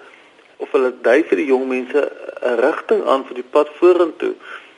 of 0.58 0.72
hulle 0.72 0.94
dui 1.02 1.24
vir 1.24 1.38
die 1.38 1.50
jong 1.50 1.68
mense 1.68 2.02
'n 2.42 2.60
rigting 2.60 3.04
aan 3.04 3.26
vir 3.26 3.36
die 3.36 3.50
pad 3.56 3.70
vorentoe. 3.80 4.34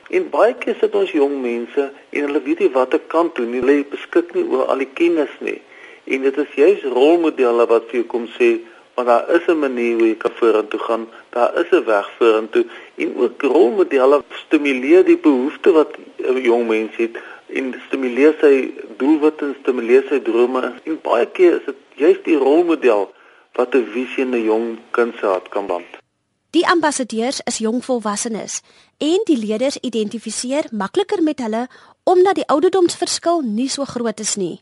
En 0.08 0.30
baie 0.30 0.54
keer 0.54 0.76
sit 0.80 0.94
ons 0.94 1.10
jong 1.12 1.40
mense 1.42 1.90
en 2.10 2.26
hulle 2.26 2.42
weet 2.42 2.58
nie 2.64 2.72
wat 2.72 2.94
'n 2.94 3.06
kant 3.14 3.34
toe 3.34 3.46
nie. 3.46 3.60
Hulle 3.60 3.84
beskik 3.90 4.34
nie 4.34 4.46
oor 4.48 4.64
al 4.72 4.78
die 4.84 4.92
kennis 5.00 5.34
nie. 5.38 5.60
En 6.04 6.22
dit 6.22 6.36
is 6.38 6.52
juis 6.54 6.82
rolmodelle 6.82 7.66
wat 7.66 7.84
vir 7.90 8.00
jou 8.00 8.06
kom 8.14 8.26
sê, 8.38 8.50
maar 8.94 9.04
daar 9.04 9.30
is 9.36 9.46
'n 9.46 9.58
manier 9.58 9.98
hoe 9.98 10.08
jy 10.08 10.16
kan 10.16 10.32
vorentoe 10.40 10.80
gaan. 10.80 11.08
Daar 11.30 11.52
is 11.60 11.70
'n 11.70 11.84
weg 11.84 12.10
vorentoe. 12.18 12.64
En 12.96 13.16
ook 13.16 13.42
rolmodelle 13.42 14.22
stimuleer 14.32 15.04
die 15.04 15.18
behoefte 15.18 15.72
wat 15.72 15.92
'n 16.18 16.40
jong 16.40 16.68
mens 16.68 16.96
het 16.96 17.16
en 17.46 17.74
stimuleer 17.86 18.34
sy 18.40 18.74
doelwitte 18.96 19.44
en 19.44 19.56
stimuleer 19.60 20.04
sy 20.08 20.20
drome. 20.20 20.72
En 20.84 20.98
baie 21.02 21.26
keer 21.26 21.52
is 21.60 21.64
dit 21.64 21.76
juis 21.94 22.18
die 22.24 22.36
rolmodel 22.36 23.12
wat 23.52 23.74
'n 23.74 23.88
visie 23.92 24.24
in 24.24 24.34
'n 24.34 24.44
jong 24.44 24.78
kind 24.90 25.14
se 25.20 25.26
hart 25.26 25.48
kan 25.48 25.66
band. 25.66 26.07
Die 26.56 26.64
ambassadeurs 26.64 27.42
is 27.44 27.58
jong 27.60 27.82
volwassenes 27.84 28.62
en 29.04 29.20
die 29.28 29.36
leerders 29.36 29.76
identifiseer 29.84 30.70
makliker 30.72 31.20
met 31.22 31.42
hulle 31.44 31.66
omdat 32.08 32.38
die 32.40 32.46
ouderdomsverskil 32.48 33.42
nie 33.44 33.66
so 33.68 33.84
groot 33.84 34.22
is 34.24 34.32
nie. 34.40 34.56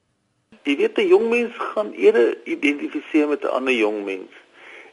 Jy 0.67 0.75
weet 0.81 0.99
'n 0.99 1.07
jong 1.07 1.29
mens 1.31 1.55
gaan 1.55 1.93
eerder 1.93 2.35
identifiseer 2.45 3.29
met 3.29 3.45
'n 3.45 3.55
ander 3.59 3.75
jong 3.75 4.05
mens. 4.05 4.33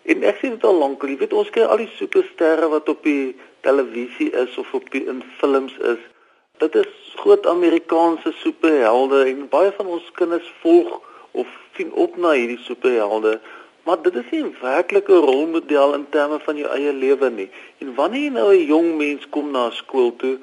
En 0.06 0.24
ek 0.24 0.38
sê 0.38 0.50
dit 0.54 0.64
al 0.64 0.78
lank, 0.78 1.02
jy 1.02 1.18
weet 1.18 1.34
ons 1.34 1.50
kry 1.50 1.64
al 1.64 1.78
die 1.78 1.90
supersterre 1.98 2.70
wat 2.70 2.90
op 2.90 3.04
die 3.04 3.36
televisie 3.62 4.30
is 4.30 4.58
of 4.58 4.74
op 4.74 4.92
die 4.92 5.06
in 5.06 5.24
films 5.40 5.74
is. 5.78 6.02
Dit 6.58 6.76
is 6.76 6.94
groot 7.16 7.46
Amerikaanse 7.46 8.32
superhelde 8.32 9.26
en 9.26 9.50
baie 9.50 9.72
van 9.72 9.88
ons 9.88 10.12
kinders 10.12 10.54
volg 10.62 11.02
of 11.32 11.48
sien 11.76 11.94
op 11.94 12.18
na 12.18 12.32
hierdie 12.32 12.62
superhelde. 12.62 13.42
Maar 13.84 14.02
dit 14.02 14.16
is 14.16 14.30
nie 14.32 14.44
'n 14.44 14.56
werklike 14.62 15.14
rolmodel 15.14 15.94
in 15.94 16.06
terme 16.10 16.40
van 16.40 16.58
jou 16.58 16.70
eie 16.72 16.94
lewe 16.94 17.30
nie. 17.30 17.50
En 17.78 17.96
wanneer 17.96 18.22
jy 18.22 18.30
nou 18.30 18.54
'n 18.54 18.66
jong 18.66 18.96
mens 18.98 19.30
kom 19.30 19.52
na 19.52 19.70
skool 19.70 20.16
toe 20.16 20.38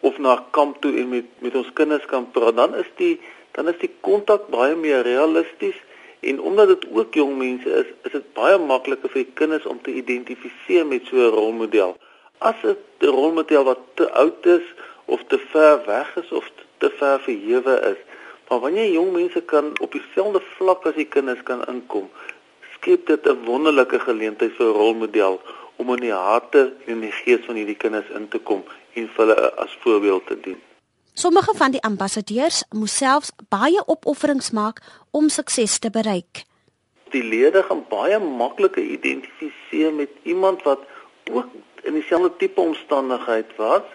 of 0.00 0.18
na 0.18 0.44
kamp 0.50 0.80
toe 0.80 0.96
en 0.96 1.08
met 1.08 1.24
met 1.38 1.54
ons 1.54 1.72
kinders 1.72 2.04
kan 2.06 2.30
praat, 2.30 2.56
dan 2.56 2.74
is 2.74 2.90
die 2.96 3.20
dan 3.50 3.68
is 3.68 3.78
die 3.78 3.90
kontak 4.00 4.48
baie 4.48 4.76
meer 4.76 5.02
realisties 5.02 5.78
en 6.20 6.40
omdat 6.40 6.68
dit 6.68 6.86
ook 6.92 7.14
jong 7.14 7.36
mense 7.36 7.70
is, 7.70 7.86
is 8.02 8.12
dit 8.12 8.32
baie 8.32 8.58
makliker 8.58 9.10
vir 9.10 9.24
die 9.24 9.32
kinders 9.34 9.66
om 9.66 9.80
te 9.82 9.92
identifiseer 9.92 10.86
met 10.86 11.06
so 11.06 11.16
'n 11.16 11.34
rolmodel. 11.34 11.96
As 12.38 12.54
'n 12.62 12.76
rolmodel 13.00 13.64
wat 13.64 13.78
te 13.94 14.10
oud 14.10 14.46
is 14.46 14.66
of 15.04 15.24
te 15.26 15.38
ver 15.38 15.82
weg 15.86 16.16
is 16.16 16.32
of 16.32 16.50
te 16.78 16.90
ver 16.90 17.20
verhewe 17.20 17.74
is, 17.92 18.00
maar 18.48 18.60
wanneer 18.60 18.90
jong 18.90 19.12
mense 19.12 19.40
kan 19.40 19.72
op 19.80 19.92
dieselfde 19.92 20.40
vlak 20.56 20.86
as 20.86 20.94
die 20.94 21.08
kinders 21.08 21.42
kan 21.42 21.64
inkom, 21.66 22.10
skep 22.82 23.06
dit 23.06 23.26
'n 23.26 23.44
wonderlike 23.44 23.98
geleentheid 23.98 24.52
vir 24.58 24.66
'n 24.66 24.78
rolmodel 24.82 25.40
om 25.76 25.94
in 25.94 26.00
die 26.00 26.12
harte 26.12 26.72
en 26.86 27.00
die 27.00 27.12
gees 27.12 27.44
van 27.46 27.54
hierdie 27.54 27.76
kinders 27.76 28.10
in 28.10 28.28
te 28.28 28.38
kom 28.38 28.64
en 28.92 29.08
vir 29.14 29.26
hulle 29.26 29.54
as 29.54 29.76
voorbeeld 29.80 30.26
te 30.26 30.40
dien. 30.40 30.60
Sommige 31.14 31.54
van 31.56 31.70
die 31.70 31.82
ambassadeurs 31.82 32.64
moes 32.70 32.96
selfs 32.96 33.30
baie 33.48 33.82
opofferings 33.86 34.50
maak 34.50 34.80
om 35.10 35.28
sukses 35.28 35.78
te 35.78 35.90
bereik. 35.90 36.44
Die 37.10 37.22
lede 37.22 37.62
gaan 37.62 37.84
baie 37.88 38.18
makliker 38.18 38.82
identifiseer 38.82 39.92
met 39.92 40.10
iemand 40.22 40.62
wat 40.62 40.80
ook 41.30 41.46
in 41.82 41.94
dieselfde 41.94 42.36
tipe 42.36 42.60
omstandigheid 42.60 43.56
was 43.56 43.86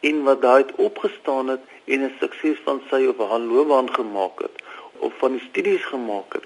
en 0.00 0.22
wat 0.22 0.42
daai 0.42 0.62
het 0.62 0.74
opgestaan 0.74 1.48
het 1.48 1.60
en 1.84 2.00
'n 2.04 2.14
sukses 2.20 2.58
van 2.64 2.80
sy 2.90 3.04
of 3.06 3.28
haar 3.28 3.38
loopbaan 3.38 3.94
gemaak 3.94 4.40
het 4.40 4.62
of 4.98 5.12
van 5.18 5.32
die 5.32 5.46
studies 5.50 5.84
gemaak 5.84 6.32
het. 6.32 6.44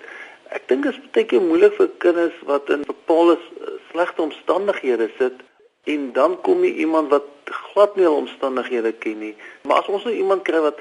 Ek 0.50 0.68
dink 0.68 0.84
dit 0.84 0.92
is 0.92 1.10
baie 1.14 1.26
keer 1.30 1.42
moeilik 1.42 1.76
vir 1.78 1.90
kinders 1.98 2.40
wat 2.48 2.70
in 2.70 2.84
bepaalde 2.88 3.38
slegte 3.90 4.22
omstandighede 4.22 5.10
sit 5.18 5.40
en 5.84 6.12
dan 6.12 6.40
kom 6.40 6.64
jy 6.64 6.72
iemand 6.84 7.12
wat 7.12 7.28
glad 7.44 7.96
nie 7.96 8.06
al 8.08 8.16
omstandighede 8.16 8.92
ken 8.92 9.18
nie. 9.20 9.34
Maar 9.68 9.82
as 9.82 9.88
ons 9.92 10.04
nou 10.04 10.14
iemand 10.14 10.44
kry 10.44 10.60
wat 10.64 10.80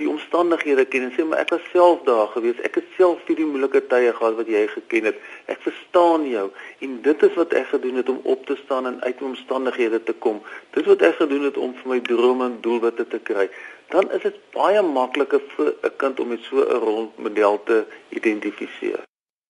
die 0.00 0.08
omstandighede 0.08 0.86
ken 0.88 1.04
en 1.06 1.12
sê 1.14 1.24
maar 1.28 1.42
ek 1.42 1.52
was 1.54 1.66
self 1.72 2.04
daar 2.06 2.30
gewees. 2.34 2.60
Ek 2.66 2.78
het 2.80 2.88
self 2.96 3.20
hierdie 3.28 3.46
moeilike 3.46 3.82
tye 3.92 4.12
gehad 4.16 4.38
wat 4.38 4.48
jy 4.48 4.62
geken 4.72 5.10
het. 5.10 5.18
Ek 5.52 5.60
verstaan 5.66 6.24
jou 6.30 6.46
en 6.86 6.96
dit 7.04 7.26
is 7.28 7.36
wat 7.36 7.52
ek 7.60 7.68
gedoen 7.74 8.00
het 8.00 8.08
om 8.08 8.22
op 8.34 8.46
te 8.48 8.56
staan 8.64 8.88
en 8.90 9.02
uit 9.04 9.22
omstandighede 9.22 10.02
te 10.08 10.16
kom. 10.24 10.40
Dit 10.76 10.88
wat 10.88 11.04
ek 11.06 11.20
gedoen 11.20 11.44
het 11.50 11.60
om 11.60 11.76
vir 11.82 11.92
my 11.94 12.00
drome 12.08 12.48
en 12.48 12.58
doelwitte 12.64 13.06
te 13.12 13.20
kry 13.30 13.50
dan 13.90 14.10
is 14.12 14.22
dit 14.22 14.36
baie 14.54 14.82
makliker 14.82 15.42
vir 15.56 15.74
'n 15.82 15.96
kind 15.96 16.20
om 16.20 16.28
met 16.28 16.42
so 16.42 16.56
'n 16.56 16.80
rolmodel 16.86 17.62
te 17.64 17.86
identifiseer. 18.08 19.00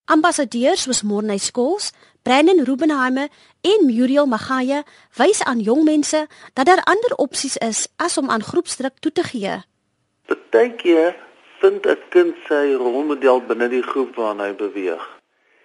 Ambassadeurs 0.04 0.82
soos 0.82 1.02
Morney 1.02 1.38
Skols, 1.38 1.92
Brandon 2.22 2.64
Rubenheimer 2.64 3.28
en 3.60 3.86
Muriel 3.86 4.26
Magaya 4.26 4.82
wys 5.16 5.42
aan 5.44 5.60
jong 5.60 5.84
mense 5.84 6.26
dat 6.52 6.66
daar 6.66 6.82
ander 6.82 7.14
opsies 7.16 7.56
is 7.56 7.88
as 7.96 8.18
om 8.18 8.30
aan 8.30 8.42
groepsdruk 8.42 8.98
toe 8.98 9.12
te 9.12 9.22
gee. 9.22 9.62
Partykeer 10.26 11.16
vind 11.60 11.86
'n 11.86 11.98
kind 12.08 12.34
sy 12.48 12.74
rolmodel 12.74 13.40
binne 13.46 13.68
die 13.68 13.82
groep 13.82 14.14
waarna 14.14 14.44
hy 14.44 14.54
beweeg. 14.54 15.20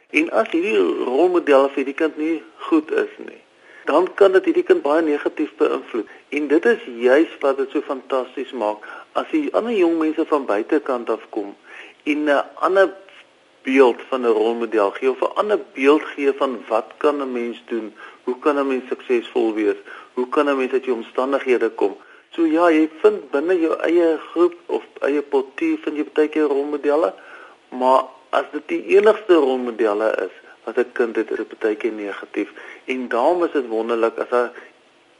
En 0.09 0.31
as 0.31 0.49
hierdie 0.51 0.77
rolmodel 1.05 1.69
vir 1.69 1.85
die 1.85 1.93
kind 1.93 2.17
nie 2.17 2.43
goed 2.57 2.91
is 2.91 3.13
nie, 3.17 3.41
dan 3.85 4.07
kan 4.13 4.31
dit 4.31 4.45
hierdie 4.45 4.63
kind 4.63 4.81
baie 4.81 5.01
negatief 5.05 5.51
beïnvloed. 5.59 6.07
En 6.29 6.47
dit 6.47 6.65
is 6.65 6.85
juis 6.99 7.33
wat 7.39 7.57
dit 7.57 7.71
so 7.71 7.81
fantasties 7.85 8.51
maak 8.51 8.85
as 9.13 9.27
die 9.31 9.47
ander 9.53 9.75
jong 9.75 9.97
mense 10.01 10.25
van 10.29 10.45
buitekant 10.45 11.09
af 11.09 11.25
kom 11.29 11.55
en 12.03 12.23
'n 12.29 12.43
ander 12.67 12.93
beeld 13.65 14.01
van 14.09 14.21
'n 14.21 14.37
rolmodel 14.39 14.91
gee 14.97 15.09
of 15.09 15.21
'n 15.21 15.35
ander 15.41 15.59
beeld 15.73 16.03
gee 16.13 16.33
van 16.33 16.57
wat 16.67 16.89
kan 16.97 17.21
'n 17.21 17.31
mens 17.31 17.63
doen? 17.65 17.93
Hoe 18.23 18.39
kan 18.39 18.59
'n 18.59 18.67
mens 18.67 18.87
suksesvol 18.87 19.53
wees? 19.53 19.79
Hoe 20.13 20.29
kan 20.29 20.49
'n 20.49 20.57
mens 20.57 20.71
uit 20.71 20.85
jou 20.85 20.97
omstandighede 20.97 21.69
kom? 21.69 21.97
So 22.29 22.45
ja, 22.45 22.69
jy 22.69 22.89
vind 23.01 23.31
binne 23.31 23.59
jou 23.59 23.75
eie 23.79 24.17
groep 24.31 24.55
of 24.65 24.83
eie 25.01 25.21
potjie 25.21 25.79
van 25.83 25.95
jy 25.95 26.05
baie 26.13 26.27
keer 26.27 26.47
rolmodelle, 26.51 27.13
maar 27.69 28.03
as 28.29 28.45
dit 28.51 28.67
die 28.67 28.83
enigste 28.97 29.33
rolmodelle 29.33 30.09
is 30.25 30.44
wat 30.65 30.77
'n 30.77 30.91
kind 30.91 31.15
het, 31.15 31.31
is 31.31 31.39
baie 31.59 31.75
keer 31.75 31.91
negatief. 31.91 32.53
En 32.85 33.07
daarom 33.07 33.43
is 33.43 33.51
dit 33.51 33.67
wonderlik 33.67 34.17
as 34.17 34.31
'n 34.31 34.49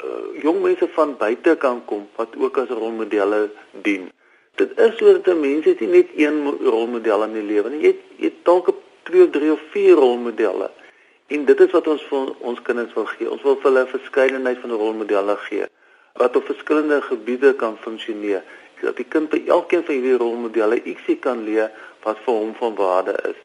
uh, 0.05 0.41
jong 0.41 0.61
mense 0.61 0.87
van 0.93 1.17
buite 1.17 1.55
kan 1.55 1.85
kom 1.85 2.07
wat 2.15 2.29
ook 2.37 2.57
as 2.57 2.69
rolmodelle 2.69 3.49
dien. 3.71 4.11
Dit 4.55 4.79
is 4.79 4.97
sodat 4.97 5.27
'n 5.27 5.39
mens 5.39 5.65
nie 5.65 5.87
net 5.87 6.07
een 6.15 6.57
rolmodel 6.59 7.23
in 7.23 7.33
die 7.33 7.43
lewe 7.43 7.69
nie. 7.69 7.81
Jy 7.81 7.87
het, 7.87 8.01
jy 8.17 8.25
het 8.25 8.39
dalk 8.43 8.73
2 9.03 9.23
of 9.23 9.29
3 9.29 9.51
of 9.51 9.61
4 9.71 9.93
rolmodelle. 9.93 10.71
En 11.27 11.45
dit 11.45 11.59
is 11.59 11.71
wat 11.71 11.87
ons 11.87 12.03
vir 12.03 12.33
ons 12.39 12.61
kinders 12.61 12.93
wil 12.93 13.05
gee. 13.05 13.31
Ons 13.31 13.41
wil 13.41 13.55
vir 13.55 13.71
hulle 13.71 13.83
'n 13.83 13.97
verskeidenheid 13.97 14.57
van 14.57 14.71
rolmodelle 14.71 15.37
gee 15.37 15.65
wat 16.15 16.35
op 16.35 16.45
verskillende 16.45 17.01
gebiede 17.01 17.55
kan 17.55 17.77
funksioneer. 17.77 18.43
Dat 18.81 18.95
die 18.95 19.05
kind 19.05 19.29
by 19.29 19.41
elkeen 19.47 19.83
van 19.83 19.93
hierdie 19.93 20.17
rolmodelle 20.17 20.83
ietsie 20.83 21.17
kan 21.19 21.43
leer 21.43 21.71
wat 22.03 22.17
vir 22.25 22.33
hom 22.33 22.53
van 22.55 22.75
waarde 22.75 23.15
is. 23.29 23.39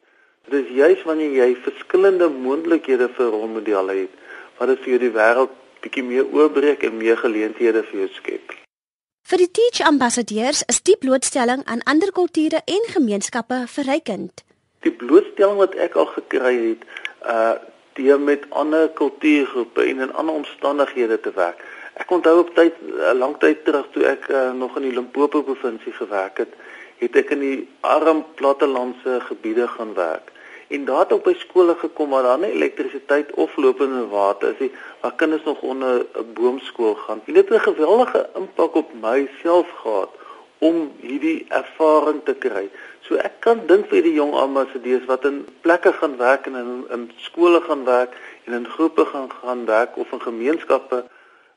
Dit 0.49 0.65
is 0.65 0.71
juis 0.75 1.03
wanneer 1.03 1.33
jy 1.37 1.49
verskillende 1.63 2.29
moontlikhede 2.29 3.09
vir 3.17 3.29
rolmodelle 3.33 3.97
het, 4.03 4.13
wat 4.57 4.71
dit 4.73 4.79
vir 4.83 4.93
jou 4.93 5.01
die 5.05 5.13
wêreld 5.17 5.57
bietjie 5.81 6.03
meer 6.05 6.27
oopbreek 6.33 6.83
en 6.87 6.97
meer 6.97 7.17
geleenthede 7.17 7.83
vir 7.89 8.03
jou 8.03 8.09
skep. 8.15 8.53
Vir 9.29 9.37
die 9.37 9.51
Teach 9.57 9.81
Ambassadeurs 9.87 10.63
is 10.71 10.81
die 10.81 10.97
blootstelling 10.97 11.61
aan 11.65 11.83
ander 11.89 12.11
kulture 12.11 12.61
en 12.65 12.87
gemeenskappe 12.93 13.63
verrykend. 13.67 14.43
Die 14.81 14.93
blootstelling 14.93 15.61
wat 15.61 15.77
ek 15.77 15.95
al 15.95 16.09
gekry 16.17 16.55
het, 16.71 16.87
uh 17.25 17.53
deur 17.99 18.19
met 18.23 18.45
ander 18.55 18.85
kultuurgroepe 18.95 19.83
en 19.83 19.99
in 19.99 20.13
ander 20.15 20.35
omstandighede 20.35 21.17
te 21.19 21.31
werk. 21.35 21.59
Ek 21.99 22.11
onthou 22.15 22.37
op 22.39 22.53
tyd 22.55 22.77
uh, 22.87 23.11
lang 23.13 23.35
tyd 23.41 23.65
terug 23.67 23.89
toe 23.91 24.05
ek 24.07 24.29
uh, 24.31 24.45
nog 24.55 24.77
in 24.79 24.85
die 24.87 24.93
Limpopo 24.95 25.41
provinsie 25.43 25.91
gewerk 25.97 26.39
het, 26.39 26.53
het 27.01 27.17
ek 27.17 27.33
in 27.35 27.43
die 27.43 27.59
arm 27.81 28.23
plattelandse 28.39 29.19
gebiede 29.27 29.67
gaan 29.75 29.93
werk 29.97 30.31
en 30.71 30.85
daar 30.85 30.99
het 30.99 31.11
ook 31.11 31.23
by 31.23 31.33
skole 31.37 31.75
gekom 31.75 32.09
waar 32.09 32.23
daar 32.23 32.39
nie 32.39 32.51
elektrisiteit 32.51 33.31
of 33.31 33.55
lopende 33.55 34.05
water 34.07 34.53
is 34.53 34.59
nie, 34.59 34.71
waar 35.01 35.15
kinders 35.15 35.43
nog 35.43 35.61
onder 35.61 36.05
'n 36.15 36.33
boomskool 36.33 36.95
gaan. 36.95 37.21
En 37.25 37.33
dit 37.33 37.49
het 37.49 37.57
'n 37.57 37.69
geweldige 37.69 38.29
impak 38.35 38.75
op 38.75 38.89
myself 39.01 39.69
gehad 39.81 40.09
om 40.57 40.91
hierdie 40.99 41.45
ervaring 41.49 42.21
te 42.23 42.33
kry. 42.33 42.69
So 43.01 43.15
ek 43.15 43.35
kan 43.39 43.59
dink 43.65 43.87
vir 43.87 44.01
die 44.01 44.13
jong 44.13 44.33
ambassadeurs 44.33 45.05
wat 45.05 45.25
in 45.25 45.47
plekke 45.61 45.93
gaan 45.93 46.17
werk 46.17 46.45
en 46.45 46.55
in 46.55 46.85
in 46.89 47.11
skole 47.17 47.61
gaan 47.61 47.83
werk 47.85 48.11
en 48.45 48.53
in 48.53 48.65
groepe 48.65 49.05
gaan 49.05 49.31
gaan 49.41 49.65
werk 49.65 49.97
of 49.97 50.11
in 50.11 50.21
gemeenskappe 50.21 51.03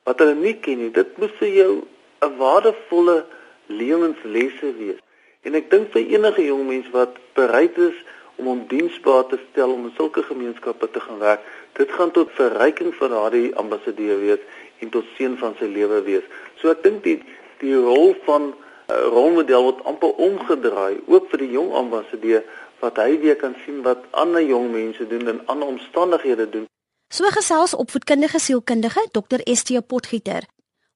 wat 0.03 0.19
hulle 0.19 0.35
nie 0.35 0.57
ken 0.61 0.79
nie. 0.79 0.91
Dit 0.91 1.19
moet 1.19 1.35
vir 1.39 1.49
jou 1.49 1.73
'n 2.21 2.37
waardevolle 2.37 3.25
lewenslesse 3.67 4.75
wees. 4.79 5.04
En 5.45 5.55
ek 5.55 5.71
dink 5.71 5.93
vir 5.93 6.07
enige 6.17 6.45
jong 6.47 6.67
mens 6.69 6.91
wat 6.93 7.17
bereid 7.37 7.77
is 7.79 7.97
om 8.41 8.49
hom 8.51 8.63
diensbaar 8.69 9.27
te 9.31 9.39
stel 9.51 9.73
om 9.75 9.87
in 9.87 9.95
sulke 9.97 10.25
gemeenskappe 10.27 10.89
te 10.91 11.01
gaan 11.01 11.21
werk, 11.21 11.45
dit 11.79 11.91
gaan 11.93 12.11
tot 12.17 12.33
verryking 12.39 12.95
vir 12.99 13.13
daardie 13.13 13.55
ambassadeur 13.61 14.19
wees 14.23 14.43
en 14.83 14.91
tot 14.95 15.07
seën 15.17 15.37
van 15.39 15.55
sy 15.61 15.69
lewe 15.71 16.01
wees. 16.09 16.27
So 16.61 16.73
ek 16.73 16.83
dink 16.87 17.05
die 17.07 17.21
die 17.63 17.77
rol 17.77 18.17
van 18.27 18.51
'n 18.51 18.55
uh, 18.93 19.07
rolmodel 19.15 19.63
word 19.63 19.85
amper 19.89 20.13
omgedraai 20.27 21.01
ook 21.07 21.31
vir 21.31 21.39
die 21.45 21.53
jong 21.57 21.73
ambassadeur 21.73 22.43
wat 22.81 22.97
hy 23.01 23.21
weer 23.21 23.37
kan 23.37 23.55
sien 23.65 23.83
wat 23.83 24.05
ander 24.11 24.43
jong 24.43 24.73
mense 24.73 25.07
doen 25.07 25.29
en 25.29 25.41
ander 25.47 25.69
omstandighede 25.69 26.49
doen. 26.51 26.67
So 27.09 27.25
gesels 27.31 27.75
opvoedkundige 27.75 28.39
sielkundige 28.39 29.09
Dr. 29.13 29.41
ST 29.45 29.87
Potgieter. 29.87 30.43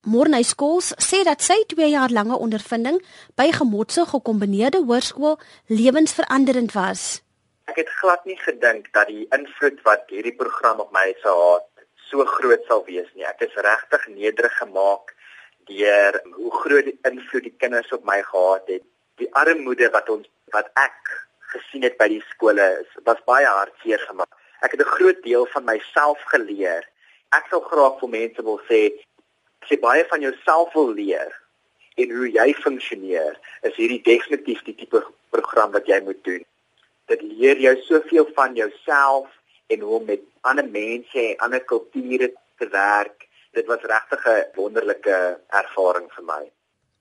Morney 0.08 0.42
Skols 0.42 0.94
sê 1.04 1.18
dat 1.28 1.42
sy 1.44 1.58
2 1.68 1.90
jaar 1.92 2.12
lange 2.18 2.36
ondervinding 2.44 2.96
by 3.36 3.50
Gemotse 3.52 4.06
gekombineerde 4.08 4.80
hoërskool 4.88 5.34
lewensveranderend 5.68 6.72
was. 6.72 7.02
Ek 7.68 7.76
het 7.82 7.90
glad 8.00 8.24
nie 8.24 8.38
gedink 8.40 8.88
dat 8.96 9.10
die 9.12 9.26
invloed 9.36 9.82
wat 9.84 10.08
hierdie 10.08 10.32
program 10.38 10.80
op 10.80 10.94
my 10.96 11.10
sou 11.24 11.34
hê 11.36 11.58
so 12.08 12.24
groot 12.24 12.64
sal 12.70 12.80
wees 12.86 13.08
nie. 13.12 13.26
Ek 13.28 13.44
is 13.44 13.56
regtig 13.66 14.06
nederig 14.14 14.54
gemaak 14.62 15.12
deur 15.68 16.16
hoe 16.38 16.52
groot 16.62 16.88
die 16.88 16.96
invloed 17.10 17.44
die 17.44 17.56
kinders 17.60 17.92
op 17.92 18.06
my 18.08 18.22
gehad 18.30 18.72
het. 18.72 18.86
Die 19.20 19.28
armoede 19.36 19.90
wat 19.92 20.08
ons 20.14 20.30
wat 20.56 20.70
ek 20.80 21.12
gesien 21.52 21.84
het 21.84 21.98
by 22.00 22.08
die 22.14 22.22
skole 22.30 22.64
is 22.78 22.96
was 23.04 23.20
baie 23.28 23.50
hartseer 23.58 24.00
my. 24.08 24.24
Ek 24.64 24.72
het 24.72 24.80
'n 24.80 24.94
groot 24.96 25.20
deel 25.28 25.44
van 25.52 25.68
myself 25.68 26.24
geleer. 26.32 26.88
Ek 27.36 27.44
sou 27.50 27.60
graag 27.60 28.00
vir 28.00 28.08
mense 28.08 28.42
wil 28.42 28.60
sê 28.70 28.80
as 29.68 29.76
jy 29.76 29.80
baie 29.84 30.04
van 30.08 30.22
jouself 30.24 30.72
wil 30.72 30.94
leer 30.96 31.32
en 32.00 32.12
hoe 32.14 32.28
jy 32.30 32.52
funksioneer, 32.62 33.34
is 33.66 33.74
hierdie 33.76 34.00
definitief 34.00 34.62
die 34.64 34.74
tipe 34.78 35.02
program 35.34 35.74
wat 35.74 35.88
jy 35.90 35.98
moet 36.06 36.20
doen. 36.24 36.44
Dit 37.10 37.24
leer 37.26 37.58
jou 37.60 37.74
soveel 37.84 38.28
van 38.36 38.54
jouself 38.56 39.28
en 39.68 39.80
hoe 39.80 39.96
om 39.98 40.06
met 40.08 40.22
ander 40.48 40.64
mense 40.64 41.18
en 41.20 41.42
ander 41.44 41.60
kulture 41.60 42.30
te 42.56 42.68
werk. 42.72 43.26
Dit 43.52 43.66
was 43.66 43.82
regtig 43.82 44.24
'n 44.26 44.46
wonderlike 44.54 45.40
ervaring 45.48 46.08
vir 46.16 46.24
my. 46.24 46.44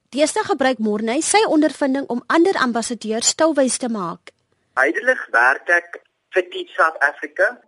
Deesdae 0.10 0.44
gebruik 0.44 0.80
Morney 0.80 1.22
sy 1.22 1.44
ondervinding 1.48 2.08
om 2.08 2.24
ander 2.28 2.56
ambassadeurs 2.58 3.28
stilwys 3.28 3.78
te 3.78 3.90
maak. 3.90 4.32
Huidelik 4.74 5.28
werk 5.32 5.70
ek 5.70 6.02
vir 6.34 6.50
Teach 6.50 6.76
South 6.76 7.00
Africa. 7.00 7.62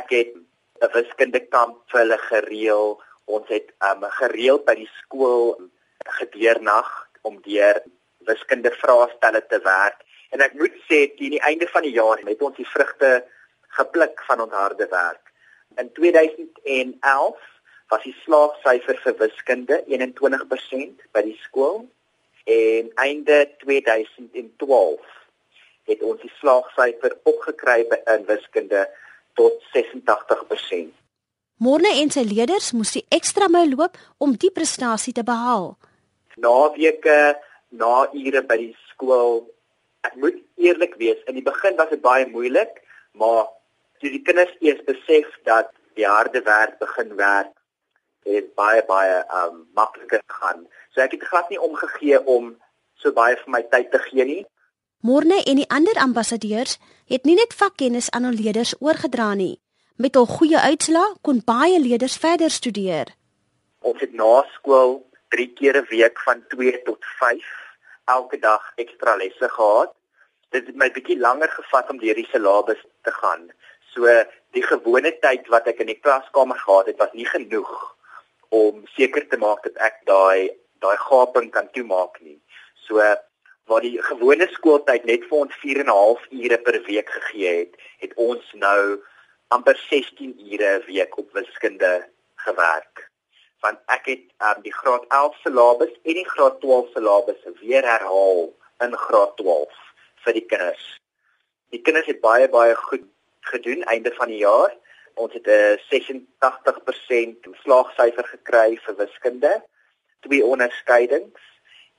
ek 0.00 0.08
het 0.08 0.32
'n 0.80 0.94
wiskundekamp 0.96 1.82
vir 1.90 2.00
hulle 2.00 2.18
gereël 2.18 3.02
ons 3.24 3.48
het 3.48 3.70
um, 3.88 4.04
gereeld 4.20 4.64
by 4.68 4.74
die 4.78 4.90
skool 5.00 5.56
gedeernag 6.20 6.90
om 7.22 7.40
deur 7.44 7.80
wiskunde 8.28 8.72
vraestelle 8.80 9.42
te 9.48 9.60
werk 9.64 10.04
en 10.34 10.42
ek 10.44 10.56
moet 10.58 10.76
sê 10.88 11.04
teen 11.16 11.36
die 11.36 11.44
einde 11.48 11.68
van 11.72 11.86
die 11.86 11.94
jaar 11.94 12.20
het 12.20 12.42
ons 12.42 12.56
die 12.58 12.68
vrugte 12.68 13.10
gepluk 13.78 14.22
van 14.28 14.42
ons 14.44 14.54
harde 14.54 14.86
werk. 14.90 15.32
In 15.80 15.90
2011 15.92 17.50
was 17.92 18.02
die 18.06 18.14
slaagsyfer 18.22 19.00
vir 19.04 19.18
wiskunde 19.22 19.80
21% 19.90 21.04
by 21.14 21.22
die 21.26 21.38
skool 21.42 21.84
en 22.50 22.90
einde 23.02 23.38
2012 23.62 25.14
het 25.90 26.02
ons 26.02 26.20
die 26.22 26.32
slaagsyfer 26.40 27.16
opgekry 27.28 27.82
in 28.14 28.28
wiskunde 28.28 28.84
tot 29.38 29.64
86%. 29.74 31.03
Morne 31.62 31.92
en 32.02 32.10
sy 32.10 32.24
leerders 32.26 32.72
moes 32.74 32.90
die 32.96 33.04
ekstra 33.14 33.46
myl 33.46 33.70
loop 33.70 33.98
om 34.18 34.32
die 34.34 34.50
prestasie 34.50 35.12
te 35.14 35.22
behaal. 35.22 35.76
Naweke, 36.42 37.36
na 37.70 37.92
ure 38.10 38.42
by 38.42 38.56
die 38.58 38.72
skool. 38.90 39.44
Ek 40.02 40.16
moet 40.18 40.40
eerlik 40.58 40.98
wees, 40.98 41.20
in 41.30 41.38
die 41.38 41.46
begin 41.46 41.78
was 41.78 41.92
dit 41.94 42.02
baie 42.02 42.26
moeilik, 42.26 42.82
maar 43.14 43.46
toe 44.02 44.10
die 44.10 44.22
kinders 44.26 44.50
eers 44.60 44.82
besef 44.88 45.30
dat 45.46 45.70
die 45.94 46.08
harde 46.10 46.42
werk 46.42 46.80
begin 46.82 47.14
werk, 47.16 47.54
het 48.26 48.50
baie 48.58 48.82
baie 48.88 49.22
um 49.44 49.62
makliker 49.78 50.24
gegaan. 50.26 50.66
So 50.90 51.06
ek 51.06 51.14
het 51.14 51.26
glad 51.30 51.50
nie 51.54 51.62
omgegee 51.62 52.18
om 52.26 52.56
so 52.98 53.14
baie 53.14 53.38
vir 53.38 53.50
my 53.54 53.62
tyd 53.70 53.92
te 53.94 54.02
gee 54.08 54.26
nie. 54.26 54.42
Morne 55.04 55.38
en 55.46 55.60
die 55.60 55.70
ander 55.70 55.98
ambassadeurs 56.02 56.80
het 57.06 57.28
nie 57.28 57.36
net 57.38 57.54
vakkennis 57.54 58.10
aan 58.10 58.26
hul 58.26 58.40
leerders 58.40 58.74
oorgedra 58.80 59.34
nie. 59.38 59.60
Met 59.94 60.16
hul 60.18 60.26
goeie 60.26 60.58
uitslae 60.58 61.14
kon 61.22 61.36
baie 61.46 61.76
leerders 61.78 62.16
verder 62.18 62.50
studeer. 62.50 63.12
Ons 63.86 64.00
het 64.02 64.16
na 64.18 64.40
skool 64.56 64.96
3 65.30 65.46
keer 65.58 65.76
'n 65.80 65.86
week 65.90 66.18
van 66.26 66.42
2 66.54 66.82
tot 66.82 67.04
5 67.18 67.44
elke 68.14 68.38
dag 68.38 68.72
ekstra 68.74 69.14
lesse 69.16 69.48
gehad. 69.48 69.94
Dit 70.50 70.66
het 70.66 70.74
my 70.74 70.90
bietjie 70.90 71.18
langer 71.18 71.48
gevat 71.48 71.90
om 71.90 71.98
deur 71.98 72.14
die 72.14 72.26
syllabus 72.32 72.82
te 73.02 73.12
gaan. 73.20 73.52
So 73.94 74.10
die 74.50 74.62
gewone 74.62 75.14
tyd 75.20 75.46
wat 75.46 75.66
ek 75.66 75.78
in 75.78 75.86
die 75.86 76.00
klaskamer 76.02 76.58
gehad 76.58 76.86
het, 76.86 76.98
was 76.98 77.12
nie 77.12 77.26
genoeg 77.26 77.96
om 78.48 78.82
seker 78.96 79.28
te 79.28 79.36
maak 79.36 79.62
dat 79.62 79.76
ek 79.76 80.02
daai 80.04 80.50
daai 80.80 80.96
gaping 80.96 81.50
kan 81.50 81.70
toemaak 81.70 82.20
nie. 82.20 82.40
So 82.74 82.98
waar 83.66 83.80
die 83.80 84.02
gewone 84.02 84.48
skooltyd 84.50 85.04
net 85.04 85.22
vir 85.30 85.38
ons 85.38 85.54
4 85.54 85.80
en 85.80 85.86
'n 85.86 85.98
half 86.02 86.26
ure 86.30 86.58
per 86.58 86.82
week 86.82 87.10
gegee 87.10 87.58
het, 87.58 87.76
het 87.98 88.12
ons 88.16 88.52
nou 88.52 88.98
amper 89.48 89.76
16 89.90 90.34
ure 90.52 90.78
'n 90.78 90.84
week 90.86 91.18
op 91.18 91.32
wiskunde 91.32 92.08
gewerk. 92.34 93.10
Want 93.60 93.78
ek 93.86 94.06
het 94.06 94.24
um, 94.38 94.62
die 94.62 94.72
graad 94.72 95.04
11 95.08 95.36
syllabus 95.44 95.92
en 96.02 96.14
die 96.20 96.28
graad 96.28 96.60
12 96.60 96.90
syllabus 96.92 97.40
weer 97.60 97.84
herhaal 97.84 98.54
in 98.84 98.96
graad 98.96 99.36
12 99.36 99.72
vir 100.24 100.32
die 100.32 100.46
kinders. 100.46 100.84
Die 101.70 101.80
kinders 101.80 102.06
het 102.06 102.20
baie 102.20 102.48
baie 102.48 102.74
goed 102.74 103.06
gedoen 103.40 103.82
einde 103.82 104.12
van 104.14 104.28
die 104.28 104.42
jaar. 104.42 104.72
Ons 105.14 105.32
het 105.32 105.46
'n 105.46 105.78
86% 105.90 107.46
slaagsyfer 107.62 108.24
gekry 108.24 108.76
vir 108.84 108.96
wiskunde, 108.96 109.62
twee 110.20 110.44
onderskeidings 110.44 111.40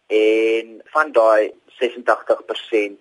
en 0.07 0.81
van 0.85 1.11
daai 1.11 1.53
86% 1.79 2.99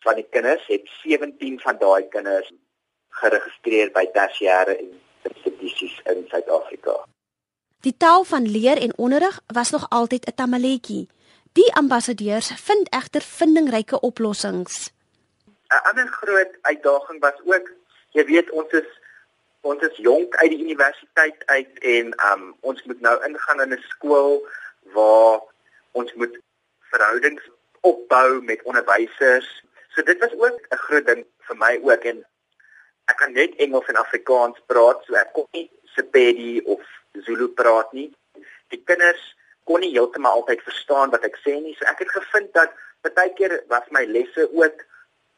van 0.00 0.14
die 0.14 0.26
kinders 0.30 0.66
het 0.66 0.88
17 1.02 1.60
van 1.60 1.78
daai 1.78 2.08
kinders 2.08 2.52
geregistreer 3.20 3.92
by 3.92 4.04
tersiêre 4.14 4.78
institusies 5.28 5.94
in 6.12 6.26
Suid-Afrika. 6.30 7.04
Die 7.86 7.94
taal 7.96 8.24
van 8.24 8.48
leer 8.50 8.78
en 8.82 8.96
onderrig 8.98 9.40
was 9.46 9.70
nog 9.70 9.86
altyd 9.88 10.26
'n 10.26 10.34
tamaletjie. 10.34 11.08
Die 11.52 11.74
ambassadeurs 11.74 12.52
vind 12.66 12.90
egter 12.90 13.20
vindingryke 13.20 14.00
oplossings. 14.00 14.90
'n 15.70 15.82
Ander 15.88 16.08
groot 16.08 16.52
uitdaging 16.62 17.20
was 17.20 17.38
ook, 17.44 17.66
jy 18.10 18.24
weet 18.24 18.50
ons 18.50 18.72
is 18.72 18.88
ons 19.60 19.82
is 19.82 19.96
jonk 19.96 20.36
uit 20.36 20.50
die 20.50 20.64
universiteit 20.64 21.46
uit 21.46 21.78
en 21.78 22.14
um, 22.32 22.54
ons 22.60 22.82
moet 22.84 23.00
nou 23.00 23.16
ingaan 23.26 23.60
in 23.60 23.72
'n 23.72 23.84
skool 23.88 24.46
waar 24.94 25.40
ons 25.92 26.14
moet 26.14 26.38
verhoudings 26.90 27.42
opbou 27.80 28.42
met 28.42 28.62
onderwysers. 28.62 29.48
So 29.88 30.02
dit 30.02 30.18
was 30.18 30.32
ook 30.32 30.60
'n 30.70 30.82
groot 30.86 31.06
ding 31.06 31.26
vir 31.46 31.56
my 31.56 31.80
ook 31.82 32.04
en 32.04 32.26
ek 33.08 33.18
kan 33.22 33.32
net 33.32 33.56
Engels 33.64 33.88
en 33.88 34.00
Afrikaans 34.00 34.60
praat, 34.70 35.02
so 35.06 35.16
ek 35.18 35.32
kon 35.36 35.48
nie 35.56 35.68
Sepedi 35.94 36.60
of 36.64 36.84
Zulu 37.26 37.48
praat 37.58 37.92
nie. 37.96 38.08
Die 38.72 38.82
kinders 38.84 39.22
kon 39.68 39.82
nie 39.84 39.92
heeltemal 39.94 40.40
altyd 40.40 40.62
verstaan 40.66 41.12
wat 41.14 41.24
ek 41.28 41.38
sê 41.44 41.56
nie. 41.60 41.74
So 41.78 41.88
ek 41.90 42.04
het 42.04 42.12
gevind 42.14 42.52
dat 42.56 42.76
baie 43.16 43.32
keer 43.38 43.54
was 43.72 43.86
my 43.96 44.04
lesse 44.04 44.44
ook 44.52 44.84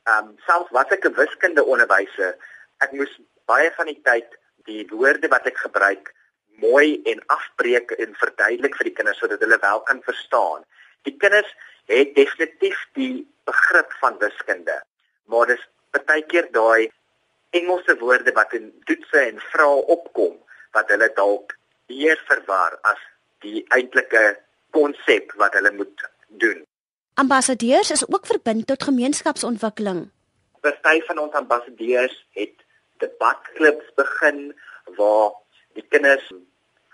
ehm 0.08 0.30
um, 0.30 0.36
selfs 0.46 0.72
wat 0.74 0.92
ek 0.96 1.04
'n 1.06 1.14
wiskunde 1.14 1.62
onderwyser, 1.64 2.34
ek 2.84 2.92
moes 2.92 3.12
baie 3.46 3.70
van 3.76 3.86
die 3.86 4.00
tyd 4.08 4.28
die 4.68 4.86
woorde 4.90 5.28
wat 5.28 5.46
ek 5.46 5.58
gebruik 5.66 6.12
mooi 6.60 7.00
en 7.12 7.20
afbreek 7.26 7.90
en 8.04 8.14
verduidelik 8.22 8.76
vir 8.76 8.88
die 8.88 8.96
kinders 8.96 9.20
sodat 9.22 9.40
hulle 9.44 9.58
wel 9.60 9.80
kan 9.88 10.02
verstaan. 10.02 10.64
Die 11.08 11.16
kinders 11.16 11.50
het 11.88 12.14
definitief 12.14 12.80
die 12.98 13.26
begrip 13.48 13.92
van 14.00 14.18
wiskunde, 14.18 14.76
maar 15.24 15.46
dis 15.46 15.62
baie 16.06 16.24
keer 16.32 16.48
daai 16.52 16.90
Engelse 17.50 17.96
woorde 17.98 18.32
wat 18.32 18.52
in 18.52 18.70
toetse 18.84 19.18
en 19.18 19.40
vrae 19.52 19.80
opkom 19.96 20.36
wat 20.76 20.90
hulle 20.92 21.10
dalk 21.16 21.56
meer 21.90 22.20
verwar 22.28 22.78
as 22.92 23.00
die 23.44 23.64
eintlike 23.74 24.38
konsep 24.76 25.32
wat 25.40 25.56
hulle 25.58 25.72
moet 25.74 26.04
doen. 26.42 26.62
Ambassadeurs 27.14 27.90
is 27.90 28.06
ook 28.08 28.26
verbind 28.26 28.66
tot 28.66 28.82
gemeenskapsontwikkeling. 28.82 30.08
Party 30.60 31.00
van 31.08 31.18
ons 31.18 31.32
ambassadeurs 31.32 32.16
het 32.38 32.54
debatklubs 33.02 33.88
begin 33.96 34.52
waar 34.96 35.32
die 35.74 35.84
kinders 35.88 36.30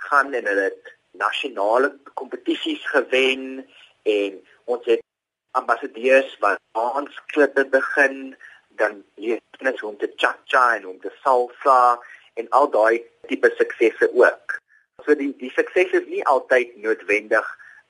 gaan 0.09 0.33
en 0.33 0.47
hulle 0.47 0.69
het 0.71 0.93
nasionale 1.11 1.93
kompetisies 2.15 2.85
gewen 2.95 3.67
en 4.03 4.41
ons 4.65 4.85
het 4.87 5.03
ambassadeurs 5.51 6.37
wat 6.41 6.61
dansklippe 6.73 7.67
begin 7.73 8.37
dan 8.77 9.05
leer 9.15 9.41
kinders 9.57 9.81
hoe 9.81 9.91
om 9.91 9.99
te 9.99 10.13
cha-cha 10.17 10.77
en 10.77 10.87
om 10.87 11.01
te 11.01 11.13
salsa 11.23 11.99
en 12.35 12.49
al 12.49 12.71
daai 12.71 13.03
tipe 13.29 13.53
suksesse 13.57 14.11
ook. 14.15 14.61
So 15.05 15.15
die 15.15 15.35
die 15.41 15.51
sukses 15.55 15.93
is 16.01 16.07
nie 16.11 16.25
altyd 16.27 16.77
noodwendig 16.83 17.47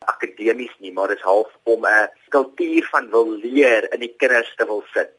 akademies 0.06 0.76
nie, 0.78 0.92
maar 0.92 1.08
dit 1.08 1.18
is 1.18 1.24
half 1.24 1.50
om 1.62 1.86
'n 1.86 2.08
kultuur 2.28 2.88
van 2.92 3.10
wil 3.10 3.30
leer 3.42 3.92
in 3.92 4.00
die 4.00 4.14
kinders 4.16 4.54
te 4.56 4.66
wil 4.66 4.84
sit. 4.94 5.14